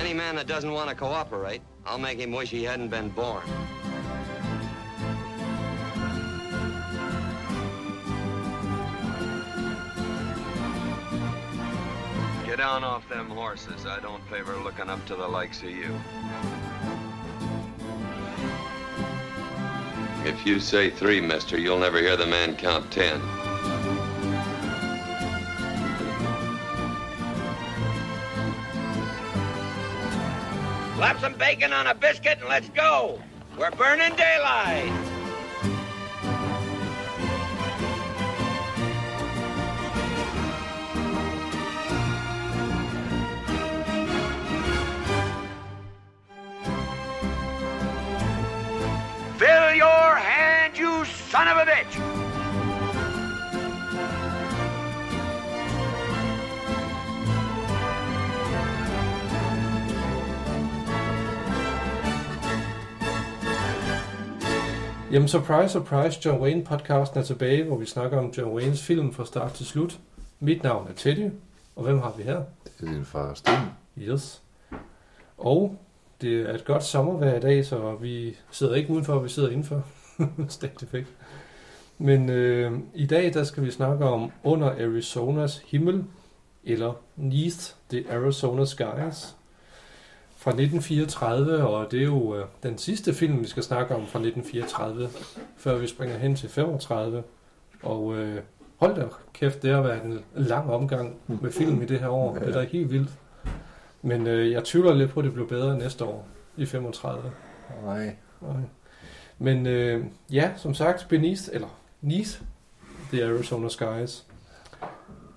Any 0.00 0.14
man 0.14 0.36
that 0.36 0.46
doesn't 0.46 0.72
want 0.72 0.88
to 0.88 0.94
cooperate, 0.94 1.60
I'll 1.84 1.98
make 1.98 2.18
him 2.18 2.30
wish 2.32 2.50
he 2.50 2.62
hadn't 2.62 2.88
been 2.88 3.08
born. 3.10 3.42
Get 12.46 12.58
down 12.58 12.84
off 12.84 13.08
them 13.08 13.28
horses. 13.28 13.86
I 13.86 13.98
don't 14.00 14.26
favor 14.28 14.56
looking 14.56 14.88
up 14.88 15.04
to 15.06 15.16
the 15.16 15.26
likes 15.26 15.62
of 15.62 15.70
you. 15.70 15.94
If 20.24 20.46
you 20.46 20.60
say 20.60 20.90
three, 20.90 21.20
mister, 21.20 21.58
you'll 21.58 21.78
never 21.78 21.98
hear 21.98 22.16
the 22.16 22.26
man 22.26 22.56
count 22.56 22.90
ten. 22.90 23.20
Slap 30.98 31.20
some 31.20 31.34
bacon 31.34 31.72
on 31.72 31.86
a 31.86 31.94
biscuit 31.94 32.38
and 32.40 32.48
let's 32.48 32.68
go. 32.70 33.20
We're 33.56 33.70
burning 33.70 34.16
daylight. 34.16 34.90
Fill 49.36 49.74
your 49.74 50.16
hand, 50.16 50.76
you 50.76 51.04
son 51.04 51.46
of 51.46 51.58
a 51.58 51.70
bitch! 51.70 52.17
Jamen, 65.12 65.28
surprise, 65.28 65.68
surprise, 65.68 66.20
John 66.24 66.40
Wayne 66.40 66.64
podcasten 66.64 67.20
er 67.20 67.24
tilbage, 67.24 67.64
hvor 67.64 67.76
vi 67.76 67.86
snakker 67.86 68.18
om 68.18 68.32
John 68.38 68.52
Waynes 68.52 68.82
film 68.82 69.12
fra 69.12 69.24
start 69.24 69.52
til 69.52 69.66
slut. 69.66 69.98
Mit 70.40 70.62
navn 70.62 70.88
er 70.88 70.92
Teddy, 70.92 71.30
og 71.76 71.82
hvem 71.82 71.98
har 71.98 72.14
vi 72.16 72.22
her? 72.22 72.42
Det 72.64 72.88
er 72.88 72.92
din 72.92 73.04
far, 73.04 73.34
Sten. 73.34 73.54
Yes. 73.98 74.42
Og 75.38 75.76
det 76.20 76.50
er 76.50 76.54
et 76.54 76.64
godt 76.64 76.84
sommervejr 76.84 77.36
i 77.36 77.40
dag, 77.40 77.66
så 77.66 77.96
vi 78.00 78.36
sidder 78.50 78.74
ikke 78.74 78.90
udenfor, 78.90 79.18
vi 79.18 79.28
sidder 79.28 79.48
indenfor. 79.48 79.82
Stadigvæk. 80.48 81.06
Men 81.98 82.28
øh, 82.28 82.72
i 82.94 83.06
dag, 83.06 83.34
der 83.34 83.44
skal 83.44 83.64
vi 83.64 83.70
snakke 83.70 84.04
om 84.04 84.32
Under 84.44 84.70
Arizonas 84.70 85.62
himmel, 85.66 86.04
eller 86.64 86.92
Neath 87.16 87.60
the 87.90 88.04
Arizona 88.10 88.64
Skies, 88.64 89.36
fra 90.38 90.50
1934, 90.50 91.66
og 91.66 91.90
det 91.90 92.00
er 92.00 92.04
jo 92.04 92.36
øh, 92.36 92.44
den 92.62 92.78
sidste 92.78 93.14
film, 93.14 93.40
vi 93.40 93.46
skal 93.46 93.62
snakke 93.62 93.94
om 93.94 94.06
fra 94.06 94.18
1934, 94.18 95.08
før 95.56 95.78
vi 95.78 95.86
springer 95.86 96.18
hen 96.18 96.36
til 96.36 96.48
35. 96.48 97.22
Og 97.82 98.16
øh, 98.16 98.42
hold 98.76 98.94
da 98.94 99.04
kæft, 99.32 99.62
det 99.62 99.74
har 99.74 99.82
været 99.82 100.04
en 100.04 100.24
lang 100.34 100.70
omgang 100.70 101.16
med 101.26 101.52
film 101.52 101.82
i 101.82 101.86
det 101.86 102.00
her 102.00 102.08
år. 102.08 102.34
Det 102.34 102.48
er 102.48 102.60
da 102.60 102.66
helt 102.66 102.90
vildt. 102.90 103.10
Men 104.02 104.26
øh, 104.26 104.50
jeg 104.50 104.64
tvivler 104.64 104.94
lidt 104.94 105.10
på, 105.10 105.20
at 105.20 105.24
det 105.24 105.32
bliver 105.32 105.48
bedre 105.48 105.78
næste 105.78 106.04
år 106.04 106.28
i 106.56 106.66
35. 106.66 107.32
Nej. 107.84 108.16
Nej. 108.40 108.60
Men 109.38 109.66
øh, 109.66 110.04
ja, 110.32 110.50
som 110.56 110.74
sagt, 110.74 111.06
Beneath, 111.08 111.42
eller 111.52 111.80
Neath, 112.00 112.30
The 113.12 113.24
Arizona 113.24 113.68
Skies. 113.68 114.26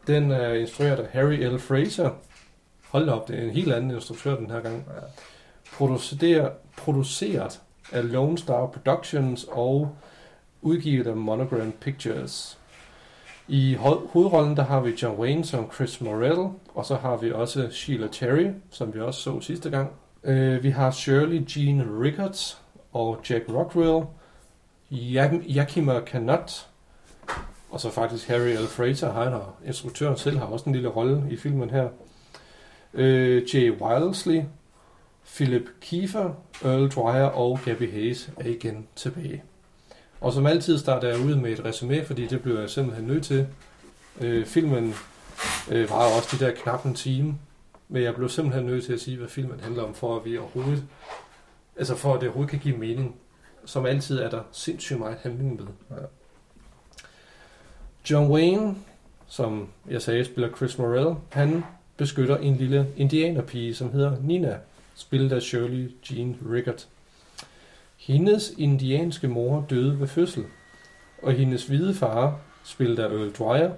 Den 0.07 0.31
er 0.31 0.53
instrueret 0.53 0.99
af 0.99 1.07
Harry 1.11 1.55
L. 1.55 1.59
Fraser. 1.59 2.09
Hold 2.91 3.05
da 3.05 3.11
op, 3.11 3.27
det 3.27 3.39
er 3.39 3.43
en 3.43 3.49
helt 3.49 3.73
anden 3.73 3.91
instruktør 3.91 4.35
den 4.35 4.49
her 4.51 4.59
gang. 4.59 4.75
Ja. 4.87 5.01
Produceret, 5.77 6.51
produceret 6.77 7.61
af 7.91 8.11
Lone 8.11 8.37
Star 8.37 8.65
Productions 8.65 9.45
og 9.51 9.95
udgivet 10.61 11.07
af 11.07 11.15
Monogram 11.15 11.71
Pictures. 11.71 12.57
I 13.47 13.75
ho- 13.75 14.07
hovedrollen 14.13 14.57
der 14.57 14.63
har 14.63 14.79
vi 14.79 14.93
John 15.01 15.19
Wayne 15.19 15.45
som 15.45 15.71
Chris 15.73 16.01
Morell, 16.01 16.49
og 16.75 16.85
så 16.85 16.95
har 16.95 17.17
vi 17.17 17.31
også 17.31 17.67
Sheila 17.71 18.07
Terry, 18.07 18.47
som 18.69 18.93
vi 18.93 18.99
også 18.99 19.21
så 19.21 19.39
sidste 19.41 19.69
gang. 19.69 19.91
Øh, 20.23 20.63
vi 20.63 20.69
har 20.69 20.91
Shirley 20.91 21.43
Jean 21.57 22.01
Rickards 22.03 22.61
og 22.93 23.19
Jack 23.29 23.43
Rockwell, 23.49 24.05
Jak- 24.91 25.55
Yakima 25.57 25.99
Kanat, 25.99 26.67
og 27.71 27.79
så 27.79 27.89
faktisk 27.89 28.27
Harry 28.27 28.49
L. 28.63 28.67
Fraser, 28.67 29.13
han 29.13 29.33
og 29.33 29.45
instruktøren 29.65 30.17
selv 30.17 30.37
har 30.37 30.45
også 30.45 30.65
en 30.65 30.73
lille 30.75 30.89
rolle 30.89 31.23
i 31.29 31.37
filmen 31.37 31.69
her. 31.69 31.89
Øh, 32.93 33.55
Jay 33.55 33.71
Wildesley, 33.71 34.41
Philip 35.25 35.69
Kiefer, 35.81 36.33
Earl 36.63 36.89
Dwyer 36.89 37.25
og 37.25 37.59
Gabby 37.65 37.91
Hayes 37.91 38.31
er 38.37 38.49
igen 38.49 38.87
tilbage. 38.95 39.43
Og 40.21 40.33
som 40.33 40.45
altid 40.45 40.77
starter 40.77 41.07
jeg 41.07 41.19
ud 41.19 41.35
med 41.35 41.51
et 41.51 41.65
resume, 41.65 42.05
fordi 42.05 42.27
det 42.27 42.41
blev 42.41 42.59
jeg 42.59 42.69
simpelthen 42.69 43.07
nødt 43.07 43.23
til. 43.23 43.47
Øh, 44.21 44.45
filmen 44.45 44.93
øh, 45.71 45.89
var 45.89 46.15
også 46.17 46.37
de 46.37 46.45
der 46.45 46.51
knap 46.55 46.85
en 46.85 46.93
time, 46.93 47.37
men 47.89 48.03
jeg 48.03 48.15
blev 48.15 48.29
simpelthen 48.29 48.65
nødt 48.65 48.85
til 48.85 48.93
at 48.93 48.99
sige, 48.99 49.17
hvad 49.17 49.27
filmen 49.27 49.59
handler 49.59 49.83
om, 49.83 49.93
for 49.93 50.15
at 50.15 50.25
vi 50.25 50.37
overhovedet, 50.37 50.83
altså 51.75 51.95
for 51.95 52.13
at 52.13 52.21
det 52.21 52.27
overhovedet 52.27 52.51
kan 52.51 52.59
give 52.59 52.77
mening. 52.77 53.15
Som 53.65 53.85
altid 53.85 54.19
er 54.19 54.29
der 54.29 54.41
sindssygt 54.51 54.99
meget 54.99 55.17
handling 55.23 55.55
med. 55.55 55.67
Ja. 55.91 56.05
John 58.09 58.31
Wayne, 58.31 58.75
som 59.27 59.69
jeg 59.89 60.01
sagde, 60.01 60.25
spiller 60.25 60.55
Chris 60.55 60.77
Morell, 60.77 61.15
han 61.29 61.63
beskytter 62.01 62.37
en 62.37 62.55
lille 62.55 62.87
indianerpige, 62.97 63.75
som 63.75 63.91
hedder 63.91 64.15
Nina, 64.21 64.57
spillet 64.95 65.31
af 65.31 65.41
Shirley 65.41 65.91
Jean 66.11 66.37
Rickert. 66.51 66.87
Hendes 67.97 68.53
indianske 68.57 69.27
mor 69.27 69.65
døde 69.69 69.99
ved 69.99 70.07
fødsel, 70.07 70.43
og 71.23 71.33
hendes 71.33 71.65
hvide 71.65 71.93
far, 71.93 72.39
spillet 72.63 72.99
af 72.99 73.09
Earl 73.09 73.31
Dwyer, 73.31 73.71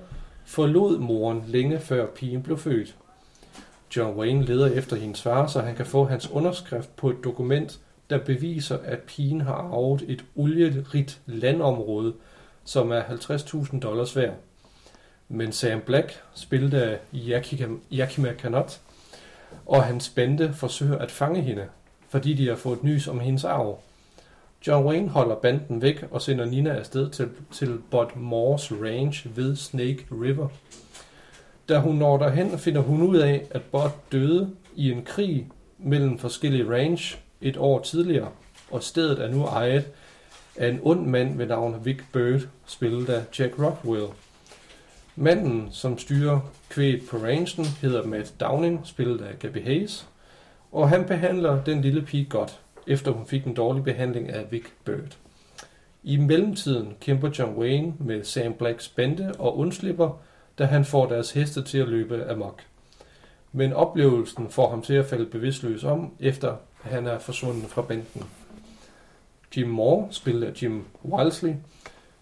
forlod 0.45 0.97
moren 0.97 1.43
længe 1.47 1.79
før 1.79 2.07
pigen 2.07 2.43
blev 2.43 2.57
født. 2.57 2.95
John 3.95 4.17
Wayne 4.17 4.45
leder 4.45 4.67
efter 4.67 4.95
hendes 4.95 5.21
far, 5.21 5.47
så 5.47 5.61
han 5.61 5.75
kan 5.75 5.85
få 5.85 6.05
hans 6.05 6.31
underskrift 6.31 6.95
på 6.95 7.09
et 7.09 7.23
dokument, 7.23 7.79
der 8.09 8.17
beviser, 8.17 8.77
at 8.77 8.99
pigen 8.99 9.41
har 9.41 9.55
arvet 9.55 10.03
et 10.07 10.25
olierigt 10.35 11.21
landområde, 11.25 12.13
som 12.65 12.91
er 12.91 13.01
50.000 13.01 13.79
dollars 13.79 14.15
værd. 14.15 14.33
Men 15.29 15.51
Sam 15.51 15.81
Black, 15.81 16.21
spillet 16.33 16.73
af 16.73 16.99
Yakima, 17.13 17.67
Yakima 17.91 18.33
og 19.65 19.83
hans 19.83 20.09
bande 20.09 20.53
forsøger 20.53 20.97
at 20.97 21.11
fange 21.11 21.41
hende, 21.41 21.65
fordi 22.09 22.33
de 22.33 22.47
har 22.47 22.55
fået 22.55 22.83
nys 22.83 23.07
om 23.07 23.19
hendes 23.19 23.43
arv. 23.43 23.79
John 24.67 24.85
Wayne 24.85 25.09
holder 25.09 25.35
banden 25.35 25.81
væk 25.81 26.05
og 26.11 26.21
sender 26.21 26.45
Nina 26.45 26.69
afsted 26.69 27.09
til, 27.09 27.29
til 27.51 27.77
Bud 27.91 28.15
Moores 28.15 28.71
Range 28.71 29.29
ved 29.35 29.55
Snake 29.55 30.05
River. 30.11 30.47
Da 31.69 31.79
hun 31.79 31.95
når 31.95 32.17
derhen, 32.17 32.59
finder 32.59 32.81
hun 32.81 33.01
ud 33.01 33.17
af, 33.17 33.45
at 33.51 33.61
Bud 33.61 33.89
døde 34.11 34.49
i 34.75 34.91
en 34.91 35.03
krig 35.03 35.47
mellem 35.77 36.19
forskellige 36.19 36.69
range 36.69 37.17
et 37.41 37.57
år 37.57 37.79
tidligere, 37.79 38.29
og 38.71 38.83
stedet 38.83 39.19
er 39.19 39.27
nu 39.27 39.45
ejet 39.45 39.85
af 40.55 40.67
en 40.69 40.79
ond 40.83 41.05
mand 41.05 41.37
ved 41.37 41.45
navn 41.45 41.85
Vic 41.85 42.01
Bird, 42.13 42.41
spillet 42.65 43.09
af 43.09 43.23
Jack 43.39 43.59
Rockwell. 43.59 44.07
Manden, 45.15 45.67
som 45.71 45.97
styrer 45.97 46.39
kvæget 46.69 47.01
på 47.09 47.17
rangen, 47.17 47.65
hedder 47.81 48.03
Matt 48.03 48.33
Downing, 48.39 48.81
spillet 48.83 49.21
af 49.21 49.39
Gabby 49.39 49.63
Hayes, 49.63 50.07
og 50.71 50.89
han 50.89 51.05
behandler 51.05 51.63
den 51.63 51.81
lille 51.81 52.01
pige 52.01 52.25
godt, 52.25 52.59
efter 52.87 53.11
hun 53.11 53.25
fik 53.25 53.45
en 53.45 53.53
dårlig 53.53 53.83
behandling 53.83 54.29
af 54.29 54.51
Vic 54.51 54.63
Bird. 54.85 55.17
I 56.03 56.17
mellemtiden 56.17 56.93
kæmper 57.01 57.29
John 57.39 57.57
Wayne 57.57 57.93
med 57.99 58.23
Sam 58.23 58.53
Blacks 58.53 58.87
bande 58.87 59.33
og 59.39 59.57
undslipper, 59.57 60.19
da 60.59 60.65
han 60.65 60.85
får 60.85 61.05
deres 61.05 61.31
heste 61.31 61.63
til 61.63 61.77
at 61.77 61.87
løbe 61.87 62.31
amok. 62.31 62.61
Men 63.51 63.73
oplevelsen 63.73 64.49
får 64.49 64.69
ham 64.69 64.81
til 64.81 64.93
at 64.93 65.05
falde 65.05 65.25
bevidstløs 65.25 65.83
om, 65.83 66.13
efter 66.19 66.55
han 66.81 67.07
er 67.07 67.19
forsvundet 67.19 67.69
fra 67.69 67.81
banden. 67.81 68.23
Jim 69.57 69.69
Moore, 69.69 70.07
spillet 70.11 70.47
af 70.47 70.63
Jim 70.63 70.85
Wildesley, 71.05 71.53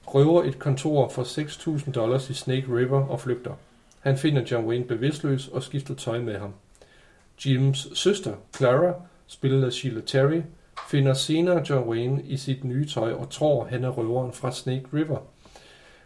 røver 0.08 0.44
et 0.44 0.60
kontor 0.60 1.10
for 1.10 1.24
6.000 1.24 1.92
dollars 1.92 2.30
i 2.30 2.34
Snake 2.34 2.66
River 2.70 3.06
og 3.08 3.20
flygter. 3.20 3.54
Han 4.00 4.18
finder 4.18 4.42
John 4.52 4.66
Wayne 4.66 4.86
bevidstløs 4.86 5.48
og 5.48 5.64
skifter 5.64 5.96
tøj 5.96 6.20
med 6.20 6.40
ham. 6.40 6.54
Jims 7.46 8.00
søster, 8.00 8.34
Clara, 8.58 8.94
spillet 9.28 9.66
af 9.66 9.74
Sheila 9.74 10.02
Terry, 10.02 10.42
finder 10.90 11.14
senere 11.14 11.64
John 11.70 11.90
Wayne 11.90 12.24
i 12.24 12.38
sit 12.38 12.64
nye 12.64 12.88
tøj 12.88 13.14
og 13.14 13.30
tror, 13.30 13.66
han 13.66 13.84
er 13.84 13.90
røveren 13.90 14.34
fra 14.34 14.52
Snake 14.52 14.86
River. 14.94 15.18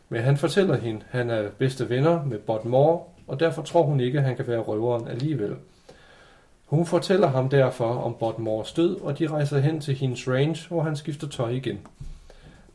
Men 0.09 0.21
han 0.21 0.38
fortæller 0.38 0.77
hende, 0.77 1.00
at 1.12 1.19
han 1.19 1.30
er 1.30 1.50
bedste 1.50 1.89
venner 1.89 2.24
med 2.25 2.38
Bud 2.39 2.65
Moore, 2.65 3.03
og 3.27 3.39
derfor 3.39 3.62
tror 3.62 3.83
hun 3.83 4.00
ikke, 4.00 4.18
at 4.18 4.24
han 4.24 4.36
kan 4.36 4.47
være 4.47 4.59
røveren 4.59 5.07
alligevel. 5.07 5.56
Hun 6.65 6.86
fortæller 6.86 7.27
ham 7.27 7.50
derfor 7.50 7.86
om 7.86 8.15
Bud 8.19 8.39
Moores 8.39 8.71
død, 8.71 9.01
og 9.01 9.19
de 9.19 9.27
rejser 9.27 9.59
hen 9.59 9.81
til 9.81 9.95
hendes 9.95 10.27
range, 10.27 10.68
hvor 10.68 10.81
han 10.81 10.95
skifter 10.95 11.27
tøj 11.27 11.50
igen. 11.50 11.80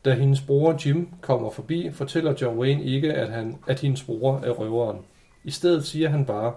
Da 0.05 0.13
hendes 0.13 0.41
bror 0.41 0.79
Jim 0.85 1.09
kommer 1.21 1.49
forbi, 1.49 1.91
fortæller 1.91 2.35
John 2.41 2.59
Wayne 2.59 2.83
ikke, 2.83 3.13
at, 3.13 3.31
han, 3.31 3.57
at 3.67 3.79
hendes 3.79 4.03
bror 4.03 4.39
er 4.43 4.49
røveren. 4.49 4.99
I 5.43 5.51
stedet 5.51 5.85
siger 5.85 6.09
han 6.09 6.25
bare, 6.25 6.53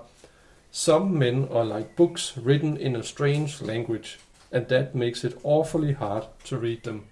Some 0.70 1.18
men 1.18 1.48
are 1.52 1.78
like 1.78 1.88
books 1.96 2.38
written 2.38 2.76
in 2.76 2.96
a 2.96 3.02
strange 3.02 3.66
language, 3.66 4.18
and 4.52 4.66
that 4.66 4.94
makes 4.94 5.24
it 5.24 5.34
awfully 5.44 5.94
hard 5.94 6.22
to 6.44 6.56
read 6.56 6.76
them. 6.82 7.02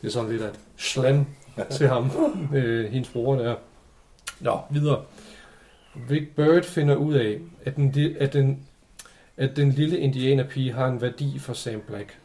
Det 0.00 0.08
er 0.08 0.12
sådan 0.12 0.30
lidt 0.30 0.42
af 0.42 0.48
et 0.48 0.60
slam 0.76 1.26
til 1.76 1.88
ham, 1.88 2.10
øh, 2.54 2.92
hendes 2.92 3.08
bror 3.08 3.34
der. 3.34 3.56
Nå, 4.40 4.60
videre. 4.70 5.04
Vic 6.08 6.28
Bird 6.36 6.62
finder 6.62 6.94
ud 6.94 7.14
af, 7.14 7.38
at 7.64 7.76
den, 7.76 7.94
at 8.18 8.32
den, 8.32 8.66
at 9.36 9.56
den 9.56 9.70
lille 9.70 9.98
indianerpige 9.98 10.72
har 10.72 10.86
en 10.86 11.00
værdi 11.00 11.38
for 11.38 11.52
Sam 11.52 11.80
Black. 11.80 12.18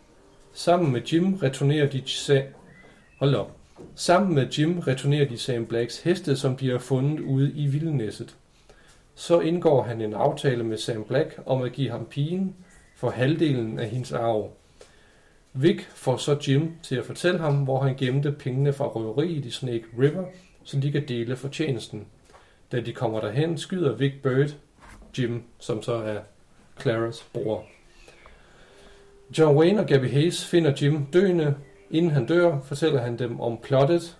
Sammen 0.57 0.91
med 0.91 1.01
Jim 1.01 1.33
returnerer 1.33 1.89
de 1.89 2.01
sag... 2.05 2.49
Hold 3.19 3.35
op. 3.35 3.51
Sammen 3.95 4.35
med 4.35 4.47
Jim 4.47 4.79
returnerer 4.79 5.27
de 5.27 5.37
Sam 5.37 5.65
Blacks 5.65 5.99
heste, 5.99 6.35
som 6.35 6.55
de 6.55 6.69
har 6.69 6.79
fundet 6.79 7.19
ude 7.19 7.51
i 7.55 7.67
vildnæsset. 7.67 8.35
Så 9.15 9.39
indgår 9.39 9.83
han 9.83 10.01
en 10.01 10.13
aftale 10.13 10.63
med 10.63 10.77
Sam 10.77 11.03
Black 11.03 11.39
om 11.45 11.61
at 11.61 11.71
give 11.71 11.89
ham 11.89 12.05
pigen 12.05 12.55
for 12.95 13.09
halvdelen 13.09 13.79
af 13.79 13.89
hendes 13.89 14.11
arv. 14.11 14.51
Vic 15.53 15.81
får 15.95 16.17
så 16.17 16.37
Jim 16.47 16.71
til 16.83 16.95
at 16.95 17.05
fortælle 17.05 17.39
ham, 17.39 17.63
hvor 17.63 17.79
han 17.83 17.95
gemte 17.95 18.31
pengene 18.31 18.73
fra 18.73 18.87
røveriet 18.87 19.45
i 19.45 19.51
Snake 19.51 19.85
River, 19.99 20.25
så 20.63 20.79
de 20.79 20.91
kan 20.91 21.07
dele 21.07 21.35
fortjenesten. 21.35 22.07
Da 22.71 22.79
de 22.81 22.93
kommer 22.93 23.19
derhen, 23.19 23.57
skyder 23.57 23.95
Vic 23.95 24.13
Bird 24.23 24.49
Jim, 25.17 25.43
som 25.59 25.83
så 25.83 25.93
er 25.93 26.19
Claras 26.81 27.27
bror. 27.33 27.65
John 29.37 29.57
Wayne 29.57 29.79
og 29.79 29.85
Gabby 29.85 30.11
Hayes 30.11 30.45
finder 30.45 30.73
Jim 30.81 31.05
døende. 31.05 31.55
Inden 31.91 32.11
han 32.11 32.25
dør, 32.25 32.59
fortæller 32.59 33.01
han 33.01 33.19
dem 33.19 33.39
om 33.39 33.57
plottet 33.63 34.17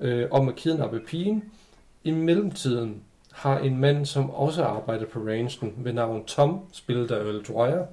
øh, 0.00 0.26
om 0.30 0.48
at 0.48 0.56
kidnappe 0.56 1.00
pigen. 1.06 1.44
I 2.04 2.10
mellemtiden 2.10 3.02
har 3.32 3.58
en 3.58 3.78
mand, 3.78 4.06
som 4.06 4.30
også 4.30 4.64
arbejder 4.64 5.06
på 5.06 5.18
ranchen 5.18 5.74
ved 5.76 5.92
navn 5.92 6.24
Tom, 6.24 6.60
spillet 6.72 7.10
af 7.10 7.24
Earl 7.24 7.44
Dwyer, 7.44 7.86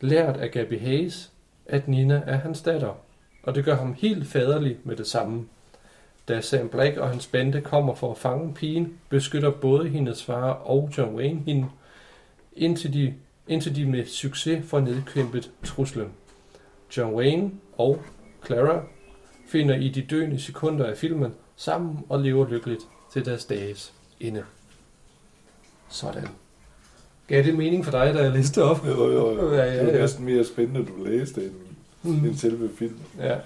lært 0.00 0.36
af 0.36 0.50
Gabby 0.50 0.80
Hayes, 0.80 1.32
at 1.66 1.88
Nina 1.88 2.22
er 2.26 2.36
hans 2.36 2.62
datter, 2.62 2.94
og 3.42 3.54
det 3.54 3.64
gør 3.64 3.76
ham 3.76 3.94
helt 3.98 4.26
faderlig 4.26 4.78
med 4.84 4.96
det 4.96 5.06
samme. 5.06 5.46
Da 6.28 6.40
Sam 6.40 6.68
Black 6.68 6.96
og 6.96 7.08
hans 7.08 7.26
bande 7.26 7.60
kommer 7.60 7.94
for 7.94 8.10
at 8.10 8.18
fange 8.18 8.54
pigen, 8.54 8.98
beskytter 9.08 9.50
både 9.50 9.88
hendes 9.88 10.24
far 10.24 10.50
og 10.50 10.90
John 10.98 11.14
Wayne 11.14 11.42
hende, 11.46 11.66
indtil 12.52 12.94
de, 12.94 13.14
indtil 13.48 13.76
de 13.76 13.86
med 13.86 14.06
succes 14.06 14.66
får 14.68 14.80
nedkæmpet 14.80 15.50
truslen. 15.64 16.08
John 16.96 17.14
Wayne 17.14 17.50
og 17.78 18.02
Clara 18.46 18.82
finder 19.48 19.74
i 19.74 19.88
de 19.88 20.02
døende 20.02 20.40
sekunder 20.40 20.86
af 20.86 20.96
filmen 20.96 21.32
sammen 21.56 21.98
og 22.08 22.20
lever 22.20 22.48
lykkeligt 22.48 22.82
til 23.12 23.24
deres 23.24 23.44
dages 23.44 23.92
ende. 24.20 24.42
Sådan. 25.88 26.28
Gav 27.26 27.42
det 27.44 27.54
mening 27.56 27.84
for 27.84 27.90
dig, 27.90 28.14
da 28.14 28.22
jeg 28.22 28.32
læste 28.32 28.60
det 28.60 28.68
op? 28.70 28.86
Jo, 28.86 29.12
jo, 29.12 29.30
jo. 29.34 29.52
Ja, 29.54 29.64
ja, 29.64 29.72
Det 29.72 29.88
er 29.88 29.94
ja. 29.94 30.00
næsten 30.00 30.24
mere 30.24 30.44
spændende, 30.44 30.86
du 30.86 31.04
læste, 31.04 31.44
end, 31.44 31.52
Mm. 32.02 32.24
end 32.24 32.34
selve 32.36 32.70
filmen. 32.78 33.00
Ja. 33.18 33.36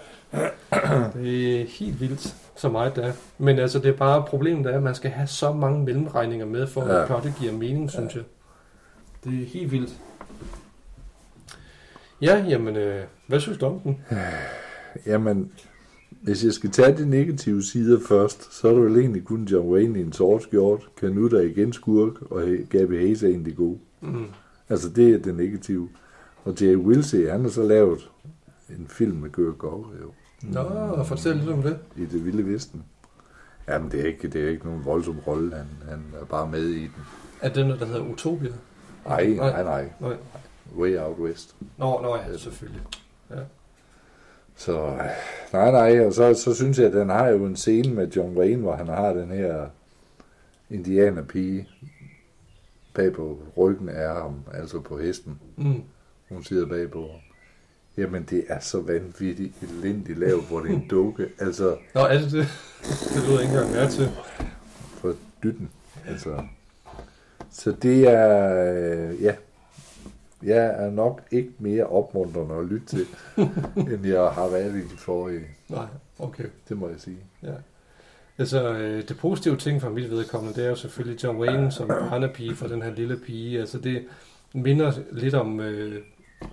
Det 1.14 1.60
er 1.60 1.64
helt 1.78 2.00
vildt, 2.00 2.34
så 2.56 2.68
meget 2.68 2.96
der. 2.96 3.12
Men 3.38 3.58
altså, 3.58 3.78
det 3.78 3.88
er 3.88 3.92
bare 3.96 4.24
problemet 4.28 4.66
er, 4.66 4.76
at 4.76 4.82
man 4.82 4.94
skal 4.94 5.10
have 5.10 5.26
så 5.26 5.52
mange 5.52 5.84
mellemregninger 5.84 6.46
med, 6.46 6.66
for 6.66 6.80
at 6.82 6.88
Ja. 6.88 7.00
ja. 7.00 7.06
plottet 7.06 7.34
giver 7.40 7.52
mening, 7.52 7.90
synes 7.90 8.14
jeg. 8.14 8.22
Det 9.30 9.42
er 9.42 9.46
helt 9.46 9.72
vildt. 9.72 10.00
Ja, 12.20 12.44
jamen, 12.48 12.76
øh, 12.76 13.04
hvad 13.26 13.40
synes 13.40 13.58
du 13.58 13.66
om 13.66 13.80
den? 13.80 14.00
Jamen, 15.06 15.52
hvis 16.10 16.44
jeg 16.44 16.52
skal 16.52 16.70
tage 16.70 16.96
de 16.96 17.10
negative 17.10 17.62
sider 17.62 18.00
først, 18.08 18.54
så 18.54 18.68
er 18.68 18.72
det 18.72 18.82
vel 18.82 18.96
egentlig 18.96 19.24
kun 19.24 19.44
John 19.44 19.68
Wayne 19.68 19.98
i 19.98 20.02
en 20.02 20.12
sort 20.12 20.42
skjort, 20.42 20.88
Canute 21.00 21.36
er 21.36 21.42
igen 21.42 21.72
skurk, 21.72 22.22
og 22.22 22.42
Gabby 22.70 22.98
Hayes 22.98 23.22
er 23.22 23.28
egentlig 23.28 23.56
god. 23.56 23.76
Mm. 24.00 24.24
Altså, 24.68 24.88
det 24.88 25.14
er 25.14 25.18
det 25.18 25.34
negative. 25.34 25.88
Og 26.44 26.54
Jay 26.60 26.76
Wilsey, 26.76 27.28
han 27.30 27.40
har 27.42 27.48
så 27.48 27.62
lavet 27.62 28.10
en 28.70 28.86
film 28.88 29.16
med 29.16 29.30
Gør 29.30 29.52
Gård, 29.52 29.92
jo. 30.02 30.12
Nå, 30.42 31.04
fortæl 31.04 31.36
lidt 31.36 31.50
om 31.50 31.62
det. 31.62 31.78
I 31.96 32.04
det 32.04 32.24
vilde 32.24 32.46
vesten. 32.46 32.84
Jamen, 33.68 33.90
det 33.90 34.00
er 34.00 34.04
ikke, 34.04 34.28
det 34.28 34.44
er 34.44 34.48
ikke 34.48 34.66
nogen 34.66 34.84
voldsom 34.84 35.18
rolle. 35.26 35.56
Han, 35.56 35.66
han 35.88 36.02
er 36.20 36.24
bare 36.24 36.50
med 36.50 36.64
i 36.64 36.80
den. 36.80 37.02
Er 37.40 37.48
det 37.48 37.66
noget, 37.66 37.80
der 37.80 37.86
hedder 37.86 38.12
Utopia? 38.12 38.52
Nej, 39.06 39.26
nej, 39.26 39.62
nej. 39.62 39.88
Nej. 40.00 40.16
Way 40.78 40.98
Out 40.98 41.18
West. 41.18 41.54
Nå, 41.76 42.00
nå 42.02 42.16
ja, 42.16 42.36
selvfølgelig. 42.36 42.82
Så 44.56 44.98
nej, 45.52 45.70
nej, 45.70 46.06
og 46.06 46.12
så, 46.12 46.34
så 46.34 46.54
synes 46.54 46.78
jeg, 46.78 46.86
at 46.86 46.92
den 46.92 47.08
har 47.08 47.28
jo 47.28 47.44
en 47.44 47.56
scene 47.56 47.94
med 47.94 48.08
John 48.08 48.38
Wayne, 48.38 48.62
hvor 48.62 48.76
han 48.76 48.86
har 48.88 49.12
den 49.12 49.30
her 49.30 49.66
indianerpige 50.70 51.68
bag 52.94 53.12
på 53.12 53.38
ryggen 53.56 53.88
af 53.88 54.14
ham, 54.14 54.34
altså 54.54 54.80
på 54.80 54.98
hesten. 54.98 55.40
Mm. 55.56 55.82
Hun 56.28 56.44
sidder 56.44 56.66
bagpå. 56.66 57.08
Jamen, 57.96 58.22
det 58.30 58.44
er 58.48 58.60
så 58.60 58.80
vanvittigt 58.80 59.52
elendigt 59.62 60.18
lavet, 60.18 60.44
hvor 60.48 60.60
det 60.60 60.70
er 60.70 60.74
en 60.74 60.88
dukke. 60.90 61.28
Altså, 61.38 61.76
Nå, 61.94 62.00
er 62.00 62.18
det 62.18 62.32
det? 62.32 62.46
Det 63.14 63.28
lyder 63.28 63.40
ikke 63.40 63.52
engang 63.52 63.70
mere 63.70 63.90
til. 63.90 64.08
for 65.00 65.14
dytten. 65.42 65.70
Altså. 66.08 66.42
Så 67.52 67.72
det 67.72 68.08
er, 68.08 68.54
øh, 69.10 69.22
ja, 69.22 69.34
jeg 70.42 70.66
er 70.66 70.90
nok 70.90 71.22
ikke 71.30 71.52
mere 71.58 71.86
opmuntrende 71.86 72.54
at 72.54 72.64
lytte 72.64 72.86
til, 72.86 73.06
end 73.92 74.06
jeg 74.06 74.30
har 74.30 74.48
været 74.48 74.74
i 74.74 74.82
de 74.82 74.98
forrige. 74.98 75.46
Nej, 75.68 75.86
okay. 76.18 76.44
Det 76.68 76.78
må 76.78 76.88
jeg 76.88 77.00
sige. 77.00 77.18
Ja. 77.42 77.52
Altså, 78.38 78.72
øh, 78.72 79.08
det 79.08 79.18
positive 79.18 79.56
ting 79.56 79.80
for 79.80 79.88
mit 79.88 80.10
vedkommende, 80.10 80.56
det 80.60 80.64
er 80.64 80.68
jo 80.68 80.76
selvfølgelig 80.76 81.24
John 81.24 81.38
Wayne 81.38 81.72
som 81.72 81.88
barnepige 81.88 82.56
for 82.56 82.66
den 82.66 82.82
her 82.82 82.94
lille 82.94 83.16
pige. 83.16 83.60
Altså, 83.60 83.78
det 83.78 84.04
minder 84.54 84.92
lidt 85.12 85.34
om 85.34 85.60
øh, 85.60 86.02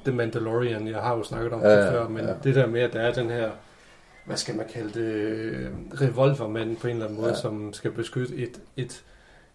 The 0.06 0.14
Mandalorian, 0.14 0.88
jeg 0.88 1.02
har 1.02 1.18
jo 1.18 1.24
snakket 1.24 1.54
om 1.54 1.62
Ja, 1.62 1.82
det 1.82 1.92
før, 1.92 2.08
men 2.08 2.26
ja. 2.26 2.34
det 2.44 2.56
der 2.56 2.68
med, 2.68 2.82
at 2.82 2.94
der 2.94 3.00
er 3.00 3.14
den 3.14 3.30
her, 3.30 3.52
hvad 4.26 4.38
skal 4.38 4.56
man 4.56 4.66
kalde 4.74 5.00
det, 5.00 5.14
øh, 5.14 5.70
revolvermand 6.02 6.78
på 6.78 6.88
en 6.88 6.94
eller 6.94 7.06
anden 7.06 7.22
måde, 7.22 7.32
ja. 7.32 7.40
som 7.40 7.74
skal 7.74 7.92
beskytte 7.92 8.36
et, 8.36 8.62
et, 8.78 9.04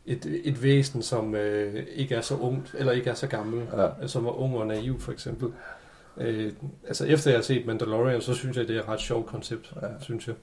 et, 0.06 0.40
et 0.44 0.62
væsen, 0.62 1.02
som 1.02 1.34
øh, 1.34 1.86
ikke 1.94 2.14
er 2.14 2.20
så 2.20 2.36
ungt, 2.36 2.74
eller 2.78 2.92
ikke 2.92 3.10
er 3.10 3.14
så 3.14 3.26
gammel, 3.26 3.66
Ja. 4.00 4.06
som 4.06 4.26
er 4.26 4.40
ung 4.40 4.56
og 4.56 4.66
naiv, 4.66 5.00
for 5.00 5.12
eksempel. 5.12 5.52
Øh, 6.16 6.52
altså, 6.86 7.06
efter 7.06 7.30
jeg 7.30 7.38
har 7.38 7.42
set 7.42 7.66
Mandalorian, 7.66 8.20
så 8.20 8.34
synes 8.34 8.56
jeg, 8.56 8.68
det 8.68 8.76
er 8.76 8.80
et 8.82 8.88
ret 8.88 9.00
sjovt 9.00 9.26
koncept, 9.26 9.72
Ja. 9.82 9.88
synes 10.00 10.26
jeg. 10.28 10.34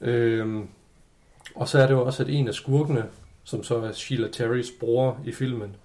Øhm, 0.00 0.68
og 1.54 1.68
så 1.68 1.78
er 1.78 1.86
det 1.86 1.94
jo 1.94 2.04
også, 2.06 2.22
at 2.22 2.28
en 2.28 2.48
af 2.48 2.54
skurkene, 2.54 3.04
som 3.44 3.62
så 3.62 3.76
er 3.76 3.92
Sheila 3.92 4.28
Terrys 4.28 4.70
bror 4.80 5.20
i 5.24 5.32
filmen, 5.32 5.76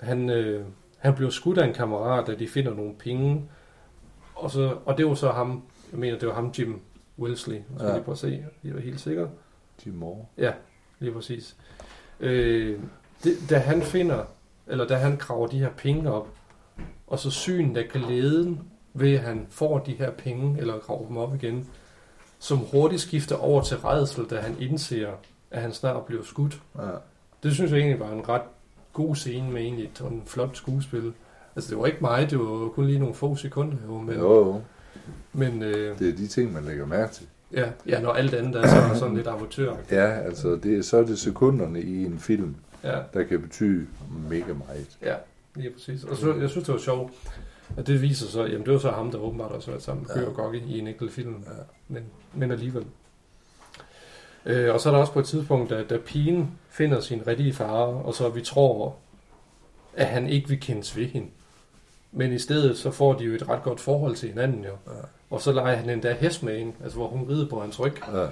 han, 0.00 0.30
øh, 0.30 0.64
han 0.98 1.14
bliver 1.14 1.30
skudt 1.30 1.58
af 1.58 1.66
en 1.66 1.74
kammerat, 1.74 2.26
da 2.26 2.34
de 2.34 2.48
finder 2.48 2.74
nogle 2.74 2.94
penge. 2.98 3.48
Og, 4.34 4.50
så, 4.50 4.76
og 4.84 4.98
det 4.98 5.06
var 5.06 5.14
så 5.14 5.30
ham, 5.30 5.62
jeg 5.92 6.00
mener, 6.00 6.18
det 6.18 6.28
var 6.28 6.34
ham, 6.34 6.52
Jim 6.58 6.80
Wilsley. 7.18 7.54
Jeg 7.54 7.62
skal 7.76 7.86
ja. 7.86 7.92
lige 7.94 8.04
prøve 8.04 8.12
at 8.14 8.18
se, 8.18 8.44
jeg 8.64 8.72
er 8.72 8.80
helt 8.80 9.00
sikker. 9.00 9.28
Jim 9.86 9.94
Moore. 9.94 10.26
Ja, 10.38 10.52
lige 10.98 11.12
præcis. 11.12 11.56
Øh, 12.20 12.78
det, 13.24 13.36
da 13.50 13.58
han 13.58 13.82
finder, 13.82 14.24
eller 14.66 14.86
da 14.86 14.94
han 14.96 15.16
graver 15.16 15.46
de 15.46 15.58
her 15.58 15.70
penge 15.70 16.12
op, 16.12 16.28
og 17.06 17.18
så 17.18 17.30
synen 17.30 17.76
af 17.76 17.88
glæden 17.92 18.60
ved, 18.94 19.14
at 19.14 19.20
han 19.20 19.46
får 19.50 19.78
de 19.78 19.92
her 19.92 20.10
penge, 20.10 20.60
eller 20.60 20.78
graver 20.78 21.06
dem 21.06 21.16
op 21.16 21.34
igen, 21.34 21.68
som 22.38 22.58
hurtigt 22.58 23.02
skifter 23.02 23.36
over 23.36 23.62
til 23.62 23.76
redsel, 23.76 24.24
da 24.24 24.40
han 24.40 24.56
indser, 24.60 25.10
at 25.50 25.62
han 25.62 25.72
snart 25.72 26.04
bliver 26.04 26.22
skudt. 26.22 26.60
Ja. 26.78 26.90
Det 27.42 27.54
synes 27.54 27.70
jeg 27.72 27.78
egentlig 27.78 28.00
var 28.00 28.10
en 28.12 28.28
ret 28.28 28.42
god 28.92 29.16
scene 29.16 29.50
med 29.50 29.62
egentlig 29.62 29.84
et 29.84 29.90
sådan 29.94 30.22
flot 30.26 30.56
skuespil. 30.56 31.12
Altså 31.56 31.70
det 31.70 31.78
var 31.78 31.86
ikke 31.86 31.98
meget, 32.00 32.30
det 32.30 32.38
var 32.38 32.68
kun 32.68 32.86
lige 32.86 32.98
nogle 32.98 33.14
få 33.14 33.36
sekunder 33.36 33.76
jo, 33.86 33.98
men, 34.00 34.14
Jo, 34.14 34.34
jo. 34.46 34.62
men 35.32 35.62
øh, 35.62 35.98
Det 35.98 36.08
er 36.08 36.16
de 36.16 36.26
ting, 36.26 36.52
man 36.52 36.64
lægger 36.64 36.86
mærke 36.86 37.12
til. 37.12 37.26
Ja, 37.56 37.68
ja, 37.86 38.00
når 38.00 38.12
alt 38.12 38.34
andet 38.34 38.56
er 38.56 38.66
så, 38.94 38.98
sådan 38.98 39.16
lidt 39.16 39.26
amatør. 39.26 39.74
Ja, 39.90 40.06
altså, 40.10 40.48
det, 40.62 40.78
er- 40.78 40.82
så 40.82 40.96
er 40.96 41.04
det 41.04 41.18
sekunderne 41.18 41.80
i 41.82 42.04
en 42.04 42.18
film, 42.18 42.54
Ja, 42.84 42.98
der 43.14 43.22
kan 43.24 43.40
betyde 43.42 43.86
mega 44.30 44.52
meget. 44.52 44.98
Ja, 45.02 45.14
lige 45.54 45.70
præcis. 45.70 46.04
Og 46.04 46.16
så, 46.16 46.34
jeg 46.34 46.50
synes, 46.50 46.66
det 46.66 46.72
var 46.74 46.80
sjovt, 46.80 47.12
at 47.76 47.86
det 47.86 48.02
viser 48.02 48.26
sig, 48.26 48.48
jamen 48.48 48.64
det 48.64 48.72
var 48.72 48.78
så 48.78 48.90
ham, 48.90 49.10
der 49.10 49.18
åbenbart 49.18 49.52
også 49.52 49.70
været 49.70 49.82
sammen 49.82 50.06
med 50.14 50.22
Ja. 50.22 50.28
Og 50.28 50.34
Gokke 50.34 50.58
i 50.58 50.78
en 50.78 50.88
enkelt 50.88 51.12
film, 51.12 51.34
Ja. 51.46 51.50
men, 51.88 52.02
men 52.34 52.50
alligevel. 52.50 52.84
Øh, 54.46 54.74
og 54.74 54.80
så 54.80 54.88
er 54.88 54.92
der 54.92 55.00
også 55.00 55.12
på 55.12 55.18
et 55.20 55.26
tidspunkt, 55.26 55.70
da, 55.70 55.82
da 55.82 55.98
pigen 56.06 56.50
finder 56.70 57.00
sin 57.00 57.26
rigtige 57.26 57.52
far, 57.52 57.68
og 57.84 58.14
så 58.14 58.28
vi 58.28 58.40
tror, 58.40 58.96
at 59.96 60.06
han 60.06 60.28
ikke 60.28 60.48
vil 60.48 60.60
kendes 60.60 60.96
ved 60.96 61.04
hende. 61.06 61.28
Men 62.16 62.32
i 62.32 62.38
stedet, 62.38 62.78
så 62.78 62.90
får 62.90 63.12
de 63.12 63.24
jo 63.24 63.34
et 63.34 63.48
ret 63.48 63.62
godt 63.62 63.80
forhold 63.80 64.16
til 64.16 64.28
hinanden 64.28 64.64
jo. 64.64 64.70
Ja. 64.86 65.00
Og 65.30 65.40
så 65.40 65.52
leger 65.52 65.76
han 65.76 65.90
endda 65.90 66.12
hest 66.20 66.42
med 66.42 66.58
hende, 66.58 66.72
altså 66.82 66.98
hvor 66.98 67.08
hun 67.08 67.28
rider 67.30 67.48
på 67.48 67.60
hans 67.60 67.80
ryg. 67.80 67.92
Ja. 68.12 68.26